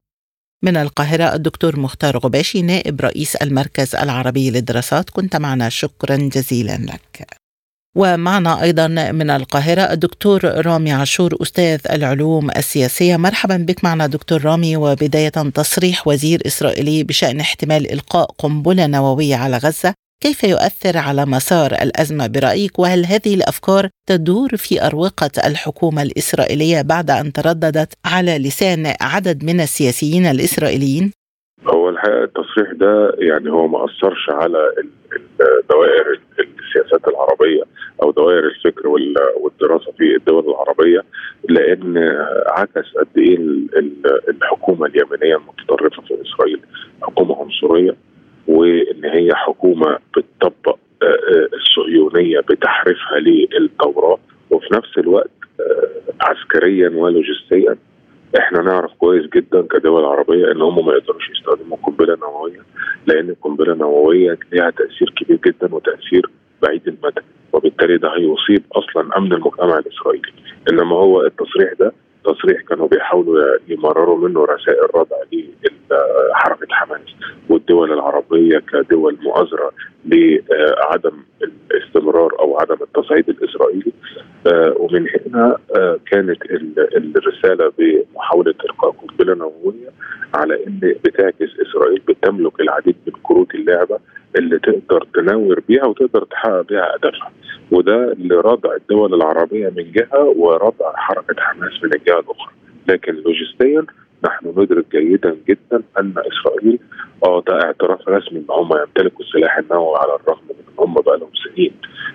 من 0.63 0.77
القاهرة 0.77 1.35
الدكتور 1.35 1.79
مختار 1.79 2.17
غباشي 2.17 2.61
نائب 2.61 3.01
رئيس 3.01 3.35
المركز 3.35 3.95
العربي 3.95 4.51
للدراسات 4.51 5.09
كنت 5.09 5.35
معنا. 5.35 5.69
شكرا 5.69 6.15
جزيلا 6.15 6.77
لك. 6.77 7.44
ومعنا 7.95 8.61
أيضا 8.61 8.87
من 8.87 9.29
القاهرة 9.29 9.81
الدكتور 9.81 10.65
رامي 10.65 10.91
عاشور 10.91 11.37
أستاذ 11.41 11.79
العلوم 11.91 12.51
السياسية. 12.51 13.17
مرحبا 13.17 13.57
بك 13.57 13.83
معنا 13.83 14.07
دكتور 14.07 14.45
رامي 14.45 14.77
وبداية 14.77 15.29
تصريح 15.29 16.07
وزير 16.07 16.41
إسرائيلي 16.45 17.03
بشأن 17.03 17.39
احتمال 17.39 17.91
إلقاء 17.91 18.31
قنبلة 18.37 18.87
نووية 18.87 19.35
على 19.35 19.57
غزة. 19.57 19.93
كيف 20.23 20.43
يؤثر 20.43 20.97
على 20.97 21.25
مسار 21.25 21.71
الأزمة 21.73 22.27
برأيك؟ 22.27 22.79
وهل 22.79 23.05
هذه 23.05 23.33
الأفكار 23.33 23.89
تدور 24.09 24.57
في 24.57 24.85
أروقة 24.85 25.31
الحكومة 25.45 26.01
الإسرائيلية 26.01 26.81
بعد 26.81 27.11
أن 27.11 27.33
ترددت 27.33 27.93
على 28.05 28.37
لسان 28.37 28.93
عدد 29.01 29.43
من 29.43 29.61
السياسيين 29.61 30.25
الإسرائيليين؟ 30.25 31.11
الحقيقة 32.05 32.23
التصريح 32.23 32.71
ده 32.71 33.15
يعني 33.19 33.51
هو 33.51 33.67
ما 33.67 33.85
أثرش 33.85 34.29
على 34.29 34.71
الدوائر 35.41 36.19
السياسات 36.39 37.07
العربية 37.07 37.63
أو 38.03 38.11
دوائر 38.11 38.45
الفكر 38.45 38.87
والدراسة 39.37 39.91
في 39.91 40.15
الدول 40.15 40.49
العربية 40.49 41.03
لأن 41.49 41.97
عكس 42.47 42.97
قد 42.97 43.07
إيه 43.17 43.37
الحكومة 44.29 44.85
اليمنية 44.85 45.35
المتطرفة 45.35 46.01
في 46.01 46.21
إسرائيل 46.21 46.59
حكومة 47.01 47.41
عنصرية 47.41 47.95
وإن 48.47 49.05
هي 49.05 49.35
حكومة 49.35 49.97
بتطبق 50.17 50.77
آه، 51.03 51.05
آه، 51.05 51.49
الصهيونية 51.53 52.39
بتحريفها 52.39 53.19
للتوراه 53.19 54.17
وفي 54.49 54.67
نفس 54.73 54.97
الوقت 54.97 55.29
آه، 55.59 55.89
عسكريا 56.21 56.89
ولوجستيا 56.89 57.77
إحنا 58.39 58.61
نعرف 58.61 58.91
كويس 58.93 59.25
جدا 59.35 59.61
كدول 59.71 60.05
عربية 60.05 60.51
إن 60.51 60.61
هم 60.61 60.85
ما 60.85 60.93
يقدروش 60.93 61.29
يستخدموا 61.29 61.77
قنبلة 61.83 62.17
نووية 62.21 62.61
لأن 63.07 63.29
القنبله 63.29 63.73
النوويه 63.73 64.37
ليها 64.51 64.69
تأثير 64.69 65.13
كبير 65.17 65.39
جدا 65.45 65.75
وتأثير 65.75 66.29
بعيد 66.61 66.87
المدى 66.87 67.21
وبالتالي 67.53 67.97
ده 67.97 68.09
هيصيب 68.09 68.63
أصلا 68.71 69.17
أمن 69.17 69.33
المجتمع 69.33 69.77
الإسرائيلي. 69.79 70.31
إنما 70.71 70.95
هو 70.95 71.21
التصريح 71.25 71.73
ده 71.79 71.91
تصريح 72.25 72.61
كانوا 72.61 72.87
بيحاولوا 72.87 73.43
يمرروا 73.67 74.27
منه 74.27 74.45
رسائل 74.45 74.95
ردع 74.95 75.15
لحركة 75.31 76.67
حماس 76.69 77.01
والدول 77.49 77.93
العربية 77.93 78.59
كدول 78.59 79.17
مؤازرة 79.21 79.71
لعدم 80.05 81.13
الاستمرار 82.05 82.39
أو 82.39 82.59
عدم 82.59 82.77
التصعيد 82.81 83.29
الإسرائيلي 83.29 83.91
آه، 84.47 84.75
ومن 84.77 85.07
هنا 85.09 85.57
آه، 85.77 85.99
كانت 86.11 86.37
الرسالة 87.15 87.71
بمحاولة 87.77 88.55
القاء 88.65 88.91
قنبلة 88.91 89.35
نووية 89.35 89.89
على 90.33 90.67
إن 90.67 90.79
بتعكس 90.79 91.49
إسرائيل 91.67 92.01
بتملك 92.07 92.59
العديد 92.59 92.95
من 93.07 93.13
كروت 93.23 93.55
اللعبة 93.55 93.99
اللي 94.37 94.59
تقدر 94.59 95.07
تنور 95.13 95.59
بيها 95.67 95.85
وتقدر 95.85 96.23
تحقق 96.23 96.61
بيها 96.61 96.93
اهدافها 96.93 97.31
وده 97.71 98.15
لردع 98.19 98.75
الدول 98.75 99.13
العربية 99.13 99.69
من 99.69 99.91
جهة 99.91 100.23
وردع 100.23 100.95
حركة 100.95 101.35
حماس 101.37 101.83
من 101.83 101.93
الجهة 101.93 102.19
الأخرى. 102.19 102.53
لكن 102.87 103.13
لوجستيا 103.13 103.85
نحن 104.25 104.53
ندرك 104.57 104.85
جيدا 104.95 105.37
جدا 105.47 105.83
أن 105.99 106.13
إسرائيل 106.17 106.79
آه 107.25 107.43
ده 107.47 107.63
اعتراف 107.63 108.09
رسمي 108.09 108.39
إن 108.39 108.45
هم 108.49 108.69
يمتلكوا 108.77 109.25
السلاح 109.25 109.57
النووي 109.57 109.97
على 109.97 110.15
الرغم 110.15 110.41
من 110.49 110.55
إن 110.59 110.73
هم 110.79 110.93
بقى 110.93 111.17
لهم 111.17 111.29
سنين 111.53 111.71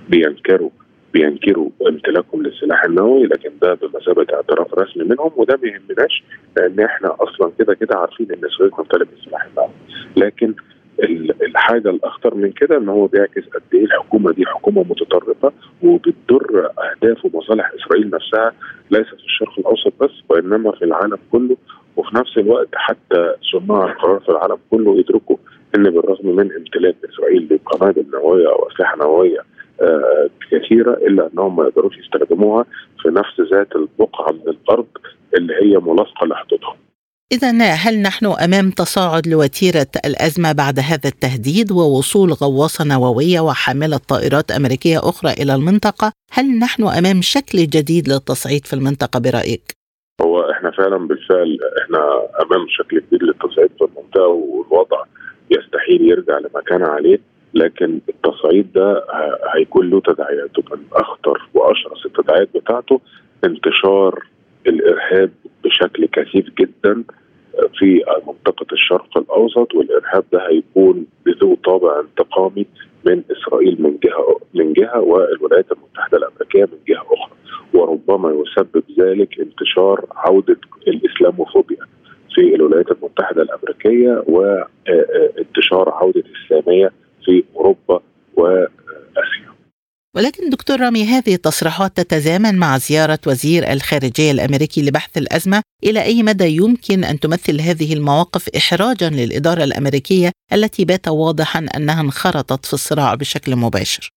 بينكروا 0.09 0.70
بينكروا 1.12 1.70
امتلاكهم 1.88 2.42
للسلاح 2.42 2.85
النووي 2.85 3.27
لكن 3.27 3.51
ده 3.62 3.75
بمثابة 3.75 4.27
اعتراف 4.35 4.75
رسمي 4.75 5.05
منهم 5.05 5.31
وده 5.37 5.59
ما 5.62 5.68
يهمناش 5.68 6.23
لأن 6.57 6.81
إحنا 6.81 7.16
أصلا 7.20 7.53
كده 7.59 7.75
كده 7.75 7.99
عارفين 7.99 8.27
إن 8.33 8.44
اسرائيل 8.44 8.70
تمتلك 8.77 9.09
السلاح 9.18 9.44
النووي. 9.46 9.70
لكن 10.16 10.55
الحاجة 11.42 11.90
الأخطر 11.90 12.35
من 12.35 12.53
كده 12.53 12.77
إن 12.79 12.88
هو 12.88 13.07
بيعكس 13.07 13.42
قد 13.55 13.62
إيه 13.75 13.85
الحكومة 13.85 14.33
دي 14.33 14.46
حكومة 14.46 14.83
متطرفة 14.90 15.53
وبتضر 15.83 16.68
أهداف 16.79 17.25
ومصالح 17.25 17.70
إسرائيل 17.75 18.11
نفسها 18.11 18.53
ليس 18.90 19.07
في 19.07 19.25
الشرق 19.25 19.59
الأوسط 19.59 19.92
بس 20.01 20.11
وإنما 20.29 20.73
في 20.73 20.85
العالم 20.85 21.18
كله. 21.33 21.57
وفي 22.01 22.17
نفس 22.17 22.39
الوقت 22.39 22.69
حتى 22.75 23.35
صناع 23.53 23.85
القرار 23.85 24.21
في 24.21 24.29
العالم 24.29 24.59
كله 24.71 24.99
يدركوا 24.99 25.37
إن 25.77 25.83
بالرغم 25.83 26.27
من 26.27 26.53
امتلاك 26.57 26.97
إسرائيل 27.13 27.49
لقنابل 27.51 28.07
نووية 28.13 28.49
أو 28.49 28.69
أسلحة 28.69 28.97
نووية 28.97 29.41
آه 29.81 30.29
كثيرة 30.51 30.93
إلا 30.93 31.31
أنهم 31.33 31.57
ما 31.57 31.65
يقدروش 31.65 31.99
يستخدموها 31.99 32.65
في 33.03 33.09
نفس 33.09 33.53
ذات 33.53 33.77
البقعة 33.77 34.33
من 34.33 34.49
الأرض 34.49 34.87
اللي 35.37 35.55
هي 35.55 35.79
ملاصقة 35.79 36.27
لحدودهم. 36.27 36.75
إذا 37.33 37.51
هل 37.63 38.03
نحن 38.03 38.27
أمام 38.27 38.71
تصاعد 38.71 39.27
لوتيرة 39.29 39.87
الأزمة 40.07 40.53
بعد 40.53 40.79
هذا 40.79 41.09
التهديد 41.09 41.73
ووصول 41.73 42.33
غواصة 42.33 42.85
نووية 42.85 43.41
وحاملة 43.41 43.97
طائرات 44.09 44.51
أمريكية 44.51 44.99
أخرى 44.99 45.33
إلى 45.33 45.55
المنطقة؟ 45.55 46.13
هل 46.33 46.59
نحن 46.59 46.83
أمام 46.83 47.23
شكل 47.23 47.59
جديد 47.59 48.09
للتصعيد 48.09 48.67
في 48.67 48.73
المنطقة 48.73 49.21
برأيك؟ 49.21 49.81
هو 50.23 50.50
إحنا 50.61 50.70
فعلا 50.70 50.96
بالفعل 51.09 51.59
إحنا 51.83 51.99
أمام 52.42 52.66
شكل 52.68 53.01
جديد 53.01 53.23
للتصعيد 53.23 53.70
في 53.79 53.85
المنطقة 53.85 54.27
والوضع 54.27 55.05
يستحيل 55.51 56.11
يرجع 56.11 56.38
لما 56.38 56.61
كان 56.66 56.83
عليه 56.83 57.18
لكن 57.55 58.01
التصعيد 58.09 58.73
ده 58.73 59.05
هيكون 59.55 59.90
له 59.90 60.01
تداعياته 60.01 60.62
من 60.70 60.83
أخطر 60.92 61.49
وأشرس 61.55 62.07
التداعيات 62.07 62.49
بتاعته 62.55 63.01
انتشار 63.44 64.25
الإرهاب 64.66 65.31
بشكل 65.64 66.07
كثيف 66.07 66.46
جدا 66.61 67.05
في 67.79 68.03
منطقة 68.27 68.66
الشرق 68.73 69.18
الأوسط 69.18 69.75
والإرهاب 69.75 70.25
ده 70.33 70.49
هيكون 70.49 71.07
بذو 71.27 71.55
طابع 71.64 72.01
انتقامي 72.01 72.66
من 73.07 73.23
إسرائيل 73.31 73.83
من 73.83 73.99
جهة 74.05 74.41
من 74.55 74.73
جهة 74.73 75.01
والولايات 75.01 75.73
المتحدة 75.73 76.19
الأمريكية 76.19 76.65
من 76.65 76.79
جهة 76.89 77.03
أخرى. 77.03 77.37
وربما 77.75 78.31
يسبب 78.43 78.83
ذلك 79.01 79.41
انتشار 79.41 80.05
عودة 80.17 80.57
الإسلاموفوبيا 80.89 81.87
في 82.35 82.55
الولايات 82.55 82.91
المتحدة 82.91 83.43
الأمريكية 83.43 84.25
وانتشار 84.29 85.89
عودة 85.89 86.25
السامية 86.43 86.93
في 87.25 87.45
أوروبا 87.57 88.01
وآسيا 88.37 89.50
ولكن 90.16 90.51
دكتور 90.51 90.81
رامي 90.81 91.05
هذه 91.05 91.35
التصريحات 91.35 91.96
تتزامن 91.96 92.59
مع 92.59 92.79
زيارة 92.79 93.18
وزير 93.27 93.62
الخارجية 93.73 94.31
الأمريكي 94.31 94.81
لبحث 94.88 95.18
الأزمة 95.18 95.62
إلى 95.85 96.03
أي 96.03 96.23
مدى 96.23 96.57
يمكن 96.57 97.05
أن 97.05 97.16
تمثل 97.20 97.61
هذه 97.61 97.94
المواقف 97.94 98.49
إحراجا 98.57 99.11
للإدارة 99.11 99.64
الأمريكية 99.64 100.31
التي 100.53 100.85
بات 100.85 101.09
واضحا 101.09 101.66
أنها 101.77 102.01
انخرطت 102.01 102.66
في 102.66 102.73
الصراع 102.73 103.14
بشكل 103.14 103.57
مباشر. 103.57 104.09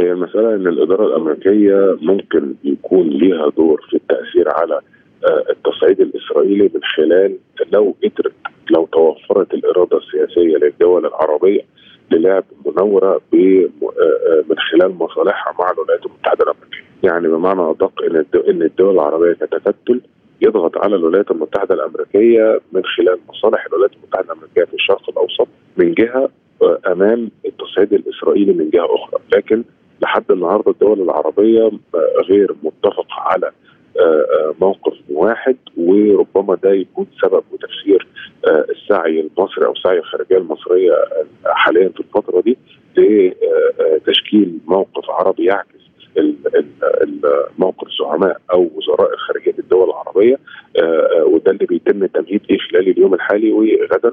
هي 0.00 0.12
المسألة 0.12 0.54
أن 0.54 0.66
الإدارة 0.66 1.06
الأمريكية 1.06 1.98
ممكن 2.02 2.54
يكون 2.64 3.08
لها 3.08 3.50
دور 3.56 3.86
في 3.90 3.96
التأثير 3.96 4.46
على 4.48 4.80
آه، 5.24 5.44
التصعيد 5.50 6.00
الإسرائيلي 6.00 6.70
من 6.74 6.80
خلال 6.96 7.38
لو 7.72 7.96
قدرت 8.04 8.32
لو 8.70 8.86
توفرت 8.86 9.54
الإرادة 9.54 9.98
السياسية 9.98 10.56
للدول 10.56 11.06
العربية 11.06 11.60
للعب 12.10 12.44
منورة 12.66 13.20
من 14.48 14.56
خلال 14.70 14.94
مصالحها 14.98 15.54
مع 15.58 15.70
الولايات 15.70 16.06
المتحدة 16.06 16.44
الأمريكية. 16.44 16.84
يعني 17.02 17.28
بمعنى 17.28 17.70
أدق 17.70 18.02
إن 18.02 18.24
إن 18.48 18.62
الدول 18.62 18.94
العربية 18.94 19.32
كتكتل 19.32 20.00
يضغط 20.40 20.78
على 20.78 20.96
الولايات 20.96 21.30
المتحدة 21.30 21.74
الأمريكية 21.74 22.60
من 22.72 22.82
خلال 22.84 23.18
مصالح 23.28 23.66
الولايات 23.66 23.92
المتحدة 23.96 24.24
الأمريكية 24.32 24.64
في 24.64 24.74
الشرق 24.74 25.10
الأوسط 25.10 25.48
من 25.76 25.94
جهة 25.94 26.28
أمام 26.86 27.30
التصعيد 27.46 27.92
الإسرائيلي 27.92 28.52
من 28.52 28.70
جهة 28.70 28.86
أخرى، 28.94 29.20
لكن 29.36 29.64
لحد 30.02 30.24
النهارده 30.30 30.70
الدول 30.70 31.00
العربية 31.02 31.70
غير 32.28 32.54
متفقة 32.62 33.06
على 33.10 33.50
موقف 34.60 34.94
واحد 35.10 35.56
وربما 35.76 36.54
ده 36.62 36.70
يكون 36.72 37.06
سبب 37.22 37.42
وتفسير 37.52 38.06
السعي 38.46 39.20
المصري 39.20 39.66
أو 39.66 39.72
السعي 39.72 39.98
الخارجية 39.98 40.36
المصرية 40.38 40.92
حاليا 41.44 41.88
في 41.88 42.00
الفترة 42.00 42.40
دي 42.40 42.58
لتشكيل 42.96 44.58
موقف 44.66 45.10
عربي 45.10 45.44
يعكس 45.44 45.80
موقف 47.58 47.88
زعماء 48.00 48.40
أو 48.52 48.70
وزراء 48.74 49.16
خارجية 49.16 49.54
الدول 49.58 49.88
العربية 49.90 50.38
وده 51.24 51.52
اللي 51.52 51.66
بيتم 51.66 52.06
تمهيد 52.06 52.42
فيه 52.48 52.58
خلال 52.58 52.88
اليوم 52.88 53.14
الحالي 53.14 53.52
وغدا 53.52 54.12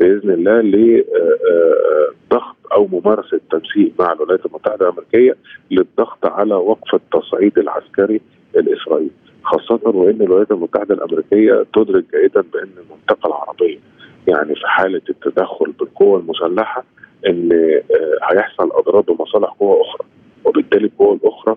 بإذن 0.00 0.30
الله 0.30 0.60
لضغط 0.60 2.56
أو 2.72 2.86
ممارسة 2.92 3.40
تنسيق 3.50 3.92
مع 4.00 4.12
الولايات 4.12 4.46
المتحدة 4.46 4.88
الأمريكية 4.88 5.36
للضغط 5.70 6.26
على 6.26 6.54
وقف 6.54 6.94
التصعيد 6.94 7.58
العسكري 7.58 8.20
الإسرائيلي. 8.56 9.10
خاصة 9.44 9.80
وإن 9.84 10.22
الولايات 10.22 10.50
المتحدة 10.50 10.94
الأمريكية 10.94 11.66
تدرك 11.74 12.04
جيدا 12.16 12.40
بإن 12.52 12.68
المنطقة 12.84 13.26
العربيه 13.26 13.78
يعني 14.28 14.54
في 14.54 14.66
حالة 14.66 15.00
التدخل 15.10 15.72
بالقوة 15.80 16.18
المسلحة 16.20 16.84
إن 17.26 17.52
هيحصل 18.32 18.70
أضرار 18.72 19.00
بمصالح 19.00 19.48
قوى 19.60 19.80
أخرى. 19.80 20.06
وبالتالي 20.44 20.84
القوى 20.86 21.16
الأخرى 21.16 21.56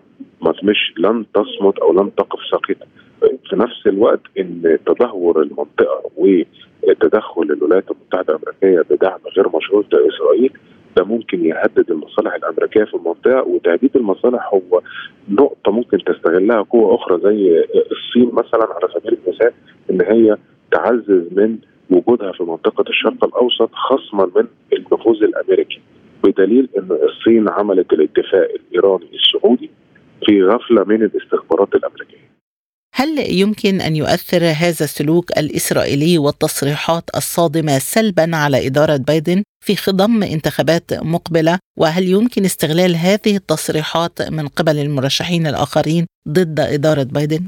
مش 0.63 0.93
لن 0.97 1.25
تصمت 1.33 1.79
أو 1.79 1.93
لن 1.93 2.15
تقف 2.15 2.39
ساكته 2.51 2.85
في 3.19 3.55
نفس 3.55 3.87
الوقت 3.87 4.21
إن 4.39 4.77
تدهور 4.85 5.41
المنطقة 5.41 6.01
وتدخل 6.17 7.41
الولايات 7.41 7.85
المتحدة 7.91 8.35
الأمريكية 8.35 8.95
بدعم 8.95 9.19
غير 9.37 9.47
مشروط 9.57 9.85
لاسرائيل 9.93 10.51
ده 10.97 11.03
ممكن 11.03 11.45
يهدد 11.45 11.91
المصالح 11.91 12.33
الأمريكية 12.33 12.83
في 12.83 12.93
المنطقة 12.93 13.41
وتهديد 13.43 13.95
المصالح 13.95 14.49
هو 14.53 14.81
نقطة 15.29 15.71
ممكن 15.71 15.97
تستغلها 16.03 16.61
قوة 16.61 16.95
أخرى 16.95 17.19
زي 17.23 17.65
الصين 17.91 18.29
مثلا 18.33 18.67
على 18.73 18.93
سبيل 18.93 19.17
المثال 19.27 19.51
إن 19.89 20.01
هي 20.01 20.37
تعزز 20.71 21.23
من 21.31 21.57
وجودها 21.89 22.31
في 22.31 22.43
منطقة 22.43 22.83
الشرق 22.89 23.23
الأوسط 23.25 23.69
خصما 23.73 24.25
من 24.35 24.47
النفوذ 24.73 25.23
الأمريكي 25.23 25.79
بدليل 26.23 26.69
إن 26.77 26.87
الصين 27.03 27.49
عملت 27.49 27.93
الاتفاق 27.93 28.49
الإيراني 28.55 29.05
السعودي 29.13 29.69
في 30.25 30.43
غفلة 30.43 30.83
من 30.83 31.03
الاستخبارات 31.03 31.75
الأمريكية. 31.75 32.26
هل 32.99 33.39
يمكن 33.41 33.81
أن 33.81 33.95
يؤثر 33.95 34.43
هذا 34.63 34.83
السلوك 34.89 35.25
الإسرائيلي 35.37 36.17
والتصريحات 36.17 37.03
الصادمة 37.15 37.71
سلبا 37.93 38.35
على 38.35 38.67
إدارة 38.67 38.97
بايدن 39.07 39.43
في 39.65 39.75
خضم 39.75 40.23
انتخابات 40.23 40.87
مقبلة 41.13 41.59
وهل 41.79 42.03
يمكن 42.03 42.41
استغلال 42.45 42.95
هذه 42.95 43.35
التصريحات 43.35 44.31
من 44.31 44.47
قبل 44.47 44.77
المرشحين 44.85 45.47
الآخرين 45.47 46.05
ضد 46.29 46.59
إدارة 46.59 47.07
بايدن؟ 47.15 47.43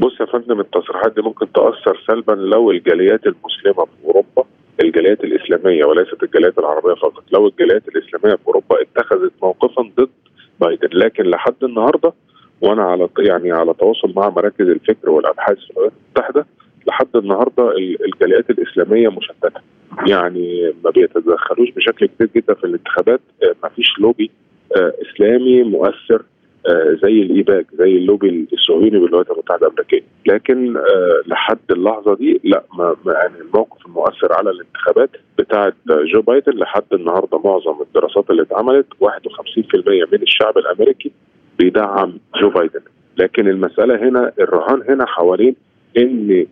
بص 0.00 0.20
يا 0.20 0.26
فندم 0.26 0.60
التصريحات 0.60 1.14
دي 1.16 1.22
ممكن 1.22 1.52
تأثر 1.52 2.04
سلبا 2.06 2.32
لو 2.32 2.70
الجاليات 2.70 3.20
المسلمة 3.26 3.84
في 3.84 4.04
أوروبا 4.04 4.44
الجاليات 4.80 5.20
الإسلامية 5.24 5.84
وليست 5.84 6.22
الجاليات 6.22 6.58
العربية 6.58 6.94
فقط، 6.94 7.24
لو 7.32 7.48
الجاليات 7.48 7.88
الإسلامية 7.88 8.36
في 8.36 8.46
أوروبا 8.46 8.76
اتخذت 8.82 9.32
موقفا 9.42 9.82
ضد 9.98 10.10
بايدن، 10.60 10.88
لكن 10.92 11.24
لحد 11.24 11.64
النهارده 11.64 12.12
وأنا 12.60 12.82
على 12.82 13.08
يعني 13.18 13.52
على 13.52 13.74
تواصل 13.74 14.12
مع 14.16 14.28
مراكز 14.28 14.68
الفكر 14.68 15.10
والأبحاث 15.10 15.58
في 15.58 15.70
الولايات 15.70 15.92
المتحدة 16.06 16.46
لحد 16.86 17.16
النهارده 17.16 17.72
الجاليات 18.04 18.50
الإسلامية 18.50 19.08
مشتتة. 19.08 19.60
يعني 20.06 20.72
ما 20.84 20.90
بيتدخلوش 20.90 21.70
بشكل 21.70 22.06
كبير 22.06 22.28
جدا 22.36 22.54
في 22.54 22.64
الانتخابات. 22.64 23.20
ما 23.62 23.68
فيش 23.68 23.98
لوبي 23.98 24.30
إسلامي 24.76 25.62
مؤثر 25.62 26.22
زي 27.02 27.22
الإيباك 27.22 27.66
زي 27.74 27.96
اللوبي 27.96 28.46
الصهيوني 28.52 28.90
بالولايات 28.98 29.30
المتحدة 29.30 29.66
الأمريكية. 29.66 30.02
لكن 30.26 30.76
لحد 31.26 31.58
اللحظة 31.70 32.14
دي 32.16 32.40
لا 32.44 32.62
ما 32.78 32.96
يعني 33.06 33.34
الموقف 33.40 33.86
المؤثر 33.86 34.32
على 34.32 34.50
الانتخابات 34.50 35.10
بتاعه 35.38 35.72
جو 35.86 36.22
بايدن 36.22 36.52
لحد 36.52 36.84
النهارده 36.92 37.38
معظم 37.38 37.82
الدراسات 37.82 38.30
اللي 38.30 38.42
اتعملت 38.42 38.86
51% 39.04 39.06
من 40.12 40.22
الشعب 40.22 40.58
الأمريكي 40.58 41.12
بيدعم 41.58 42.18
جو 42.42 42.50
بايدن 42.50 42.80
لكن 43.16 43.48
المسألة 43.48 44.08
هنا 44.08 44.32
الرهان 44.40 44.82
هنا 44.88 45.06
حوالين 45.06 45.56
إن 45.98 46.46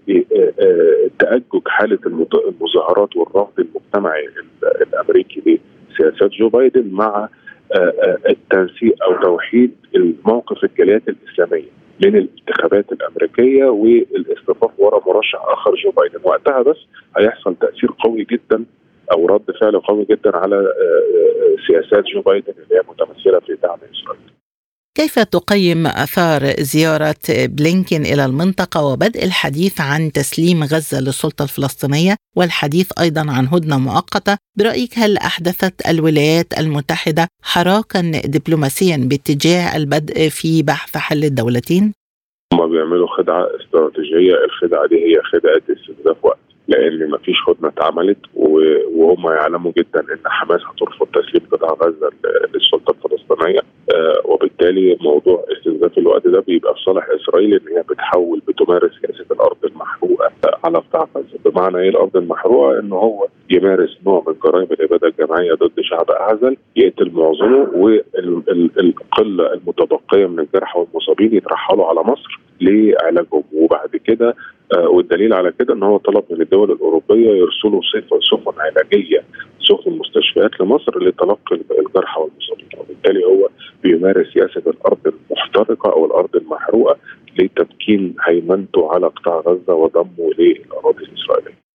تأجج 1.18 1.68
حالة 1.68 1.98
المظاهرات 2.06 3.16
والرفض 3.16 3.52
المجتمعي 3.60 4.28
الأمريكي 4.82 5.60
لسياسات 5.90 6.30
جو 6.30 6.48
بايدن 6.48 6.88
مع 6.92 7.28
التنسيق 8.28 9.02
أو 9.04 9.22
توحيد 9.22 9.70
الموقف 9.96 10.64
الجاليات 10.64 11.02
الإسلامية 11.08 11.68
من 12.04 12.16
الانتخابات 12.16 12.92
الأمريكية 12.92 13.64
والإصطفاف 13.64 14.70
وراء 14.78 15.08
مرشح 15.08 15.38
آخر 15.44 15.74
جو 15.84 15.90
بايدن 15.90 16.18
وقتها 16.24 16.62
بس 16.62 16.76
هيحصل 17.18 17.54
تأثير 17.60 17.90
قوي 18.04 18.24
جدا 18.30 18.64
أو 19.12 19.26
رد 19.26 19.50
فعل 19.60 19.78
قوي 19.80 20.04
جدا 20.10 20.36
على 20.36 20.68
سياسات 21.66 22.04
جو 22.14 22.20
بايدن 22.20 22.52
اللي 22.52 22.76
هي 22.76 22.82
متمثلة 22.88 23.38
في 23.40 23.56
دعم 23.62 23.78
إسرائيل. 23.94 24.35
كيف 24.96 25.18
تقيم 25.18 25.86
آثار 25.86 26.42
زيارة 26.60 27.24
بلينكين 27.28 28.02
إلى 28.02 28.24
المنطقة 28.24 28.84
وبدء 28.84 29.24
الحديث 29.24 29.80
عن 29.80 30.12
تسليم 30.12 30.64
غزة 30.64 31.00
للسلطة 31.00 31.42
الفلسطينية؟ 31.42 32.16
والحديث 32.36 32.92
أيضا 33.00 33.20
عن 33.20 33.46
هدنة 33.46 33.78
مؤقتة. 33.78 34.36
برأيك 34.58 34.98
هل 34.98 35.16
أحدثت 35.16 35.88
الولايات 35.88 36.58
المتحدة 36.58 37.28
حراكا 37.42 38.00
دبلوماسيا 38.24 38.96
باتجاه 38.96 39.76
البدء 39.76 40.28
في 40.28 40.62
بحث 40.62 40.96
حل 40.96 41.24
الدولتين؟ 41.24 41.92
هم 42.52 42.70
بيعملوا 42.70 43.08
خدعة 43.18 43.46
استراتيجية. 43.60 44.34
الخدعة 44.44 44.88
دي 44.88 44.96
هي 44.96 45.16
خدعة 45.32 45.62
استنزاف 45.76 46.24
وقت. 46.24 46.45
لأن 46.68 47.10
ما 47.10 47.18
فيش 47.18 47.36
هدنه 47.48 47.68
اتعملت 47.68 48.18
وهم 48.94 49.26
يعلموا 49.32 49.72
جدا 49.78 50.00
إن 50.00 50.18
حماس 50.24 50.60
هترفض 50.64 51.06
تسليم 51.06 51.42
قطاع 51.52 51.70
غزة 51.88 52.10
للسلطة 52.54 52.94
الفلسطينية. 53.04 53.60
آه 53.94 54.20
وبالتالي 54.24 54.96
موضوع 55.00 55.44
استنزاف 55.58 55.98
الوقت 55.98 56.26
ده 56.28 56.40
بيبقى 56.40 56.74
في 56.74 56.80
صالح 56.80 57.06
إسرائيل 57.22 57.54
إن 57.54 57.76
هي 57.76 57.82
بتحول 57.90 58.42
بتمارس 58.48 58.90
سياسه 59.00 59.24
الأرض 59.30 59.56
المحروقة 59.64 60.30
على 60.64 60.78
قطاع 60.78 61.08
غزة. 61.16 61.38
بمعنى 61.50 61.78
إيه 61.78 61.88
الأرض 61.88 62.16
المحروقة؟ 62.16 62.80
إن 62.80 62.92
هو 62.92 63.26
يمارس 63.50 63.98
نوع 64.06 64.24
من 64.26 64.34
جرائم 64.44 64.68
الإبادة 64.72 65.08
الجماعية 65.08 65.54
ضد 65.54 65.80
شعب 65.80 66.10
أعزل 66.10 66.56
يقتل 66.76 67.10
معظمه 67.14 67.68
والقلة 67.74 69.52
المتبقية 69.54 70.26
من 70.26 70.38
الجرحى 70.40 70.78
والمصابين 70.80 71.34
يترحلوا 71.36 71.86
على 71.86 72.00
مصر. 72.00 72.40
لعلاجهم 72.60 73.42
وبعد 73.52 73.96
كده 73.96 74.34
آه 74.76 74.88
والدليل 74.88 75.32
على 75.34 75.52
كده 75.58 75.74
إن 75.74 75.82
هو 75.82 75.96
طلب 75.96 76.24
من 76.30 76.40
الدول 76.42 76.72
الأوروبية 76.72 77.30
يرسلوا 77.30 77.80
سفن 78.30 78.60
علاجية 78.60 79.24
سفن 79.60 79.90
مستشفيات 79.90 80.60
لمصر 80.60 80.98
لتلقي 81.04 81.56
الجرحى 81.78 82.20
والمصابين 82.20 82.68
وبالتالي 82.78 83.24
هو 83.24 83.48
بيمارس 83.82 84.26
سياسة 84.32 84.70
الأرض 84.70 84.98
المحترقة 85.30 85.92
أو 85.92 86.06
الأرض 86.06 86.36
المحروقة 86.36 86.96
لتمكين 87.38 88.14
هيمنته 88.26 88.92
على 88.92 89.06
قطاع 89.06 89.40
غزة 89.40 89.74
وضمه 89.74 90.30
للأراضي 90.38 91.04
الإسرائيلية. 91.04 91.65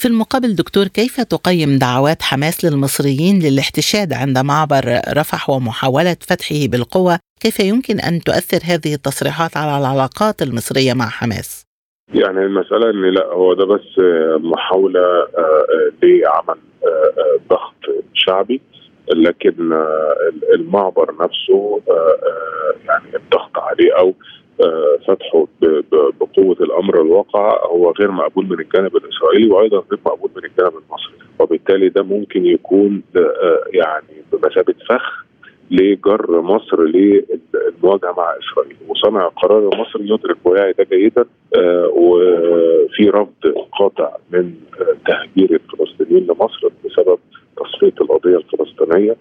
في 0.00 0.08
المقابل 0.08 0.54
دكتور 0.54 0.84
كيف 0.84 1.20
تقيم 1.20 1.78
دعوات 1.78 2.22
حماس 2.22 2.64
للمصريين 2.64 3.38
للاحتشاد 3.42 4.12
عند 4.12 4.38
معبر 4.38 4.84
رفح 5.18 5.50
ومحاولة 5.50 6.16
فتحه 6.30 6.66
بالقوة 6.72 7.18
كيف 7.40 7.60
يمكن 7.60 8.00
أن 8.00 8.20
تؤثر 8.20 8.60
هذه 8.72 8.94
التصريحات 8.94 9.56
على 9.56 9.78
العلاقات 9.80 10.42
المصرية 10.42 10.92
مع 10.94 11.08
حماس؟ 11.08 11.64
يعني 12.14 12.38
المسألة 12.38 12.90
أن 12.90 13.14
لا 13.14 13.26
هو 13.26 13.54
ده 13.54 13.64
بس 13.64 13.88
محاولة 14.40 15.00
لعمل 16.02 16.58
ضغط 17.50 17.80
شعبي 18.14 18.60
لكن 19.14 19.72
المعبر 20.54 21.14
نفسه 21.20 21.80
يعني 22.88 23.16
الضغط 23.16 23.58
عليه 23.58 23.98
أو 23.98 24.14
فتحه 25.08 25.46
بقوة 26.20 26.56
الأمر 26.60 27.02
الواقع 27.02 27.66
هو 27.66 27.90
غير 28.00 28.10
مقبول 28.10 28.46
من 28.46 28.60
الجانب 28.60 28.96
الإسرائيلي 28.96 29.50
وأيضا 29.50 29.76
غير 29.90 30.00
مقبول 30.06 30.30
من 30.36 30.44
الجانب 30.44 30.72
المصري. 30.86 31.14
وبالتالي 31.38 31.88
ده 31.88 32.02
ممكن 32.02 32.46
يكون 32.46 33.02
يعني 33.72 34.22
بمثابة 34.32 34.74
فخ 34.88 35.24
لجر 35.70 36.40
مصر 36.40 36.82
للمواجهة 36.84 38.12
مع 38.16 38.34
إسرائيل. 38.38 38.76
وصانع 38.88 39.26
القرار 39.26 39.58
المصري 39.72 40.04
يدرك 40.10 40.36
ويعي 40.44 40.72
ده 40.72 40.84
جيدا 40.92 41.24
آه 41.56 41.86
وفي 41.94 43.08
رفض 43.10 43.54
قاطع 43.78 44.16
من 44.32 44.54
آه 44.80 44.96
تهجير 45.06 45.60
الفلسطينيين 45.72 46.26
لمصر 46.26 46.68
بسبب 46.84 47.18
تصفية 47.56 47.94
القضية 48.00 48.36
الفلسطينية. 48.36 49.16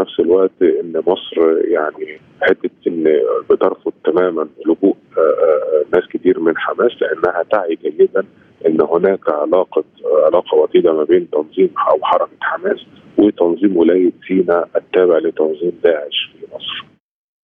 نفس 0.00 0.20
الوقت 0.20 0.62
إن 0.62 1.02
مصر 1.06 1.58
يعني 1.64 2.20
حتة 2.42 2.70
إن 2.86 3.04
بترفض 3.50 3.92
تماما 4.04 4.48
لجوء 4.66 4.96
آه، 5.18 5.20
آه، 5.20 5.84
ناس 5.94 6.08
كتير 6.08 6.40
من 6.40 6.56
حماس 6.56 6.90
لأنها 7.00 7.42
تعي 7.42 7.78
جيدا 7.82 8.24
إن 8.66 8.80
هناك 8.80 9.28
علاقة 9.28 9.84
علاقة 10.26 10.56
وطيدة 10.56 10.92
ما 10.92 11.04
بين 11.04 11.30
تنظيم 11.30 11.70
أو 11.90 11.98
حركة 12.02 12.36
حماس 12.40 12.86
وتنظيم 13.18 13.76
ولاية 13.76 14.12
سيناء 14.28 14.68
التابع 14.76 15.18
لتنظيم 15.18 15.72
داعش 15.84 16.30
في 16.32 16.46
مصر. 16.54 16.84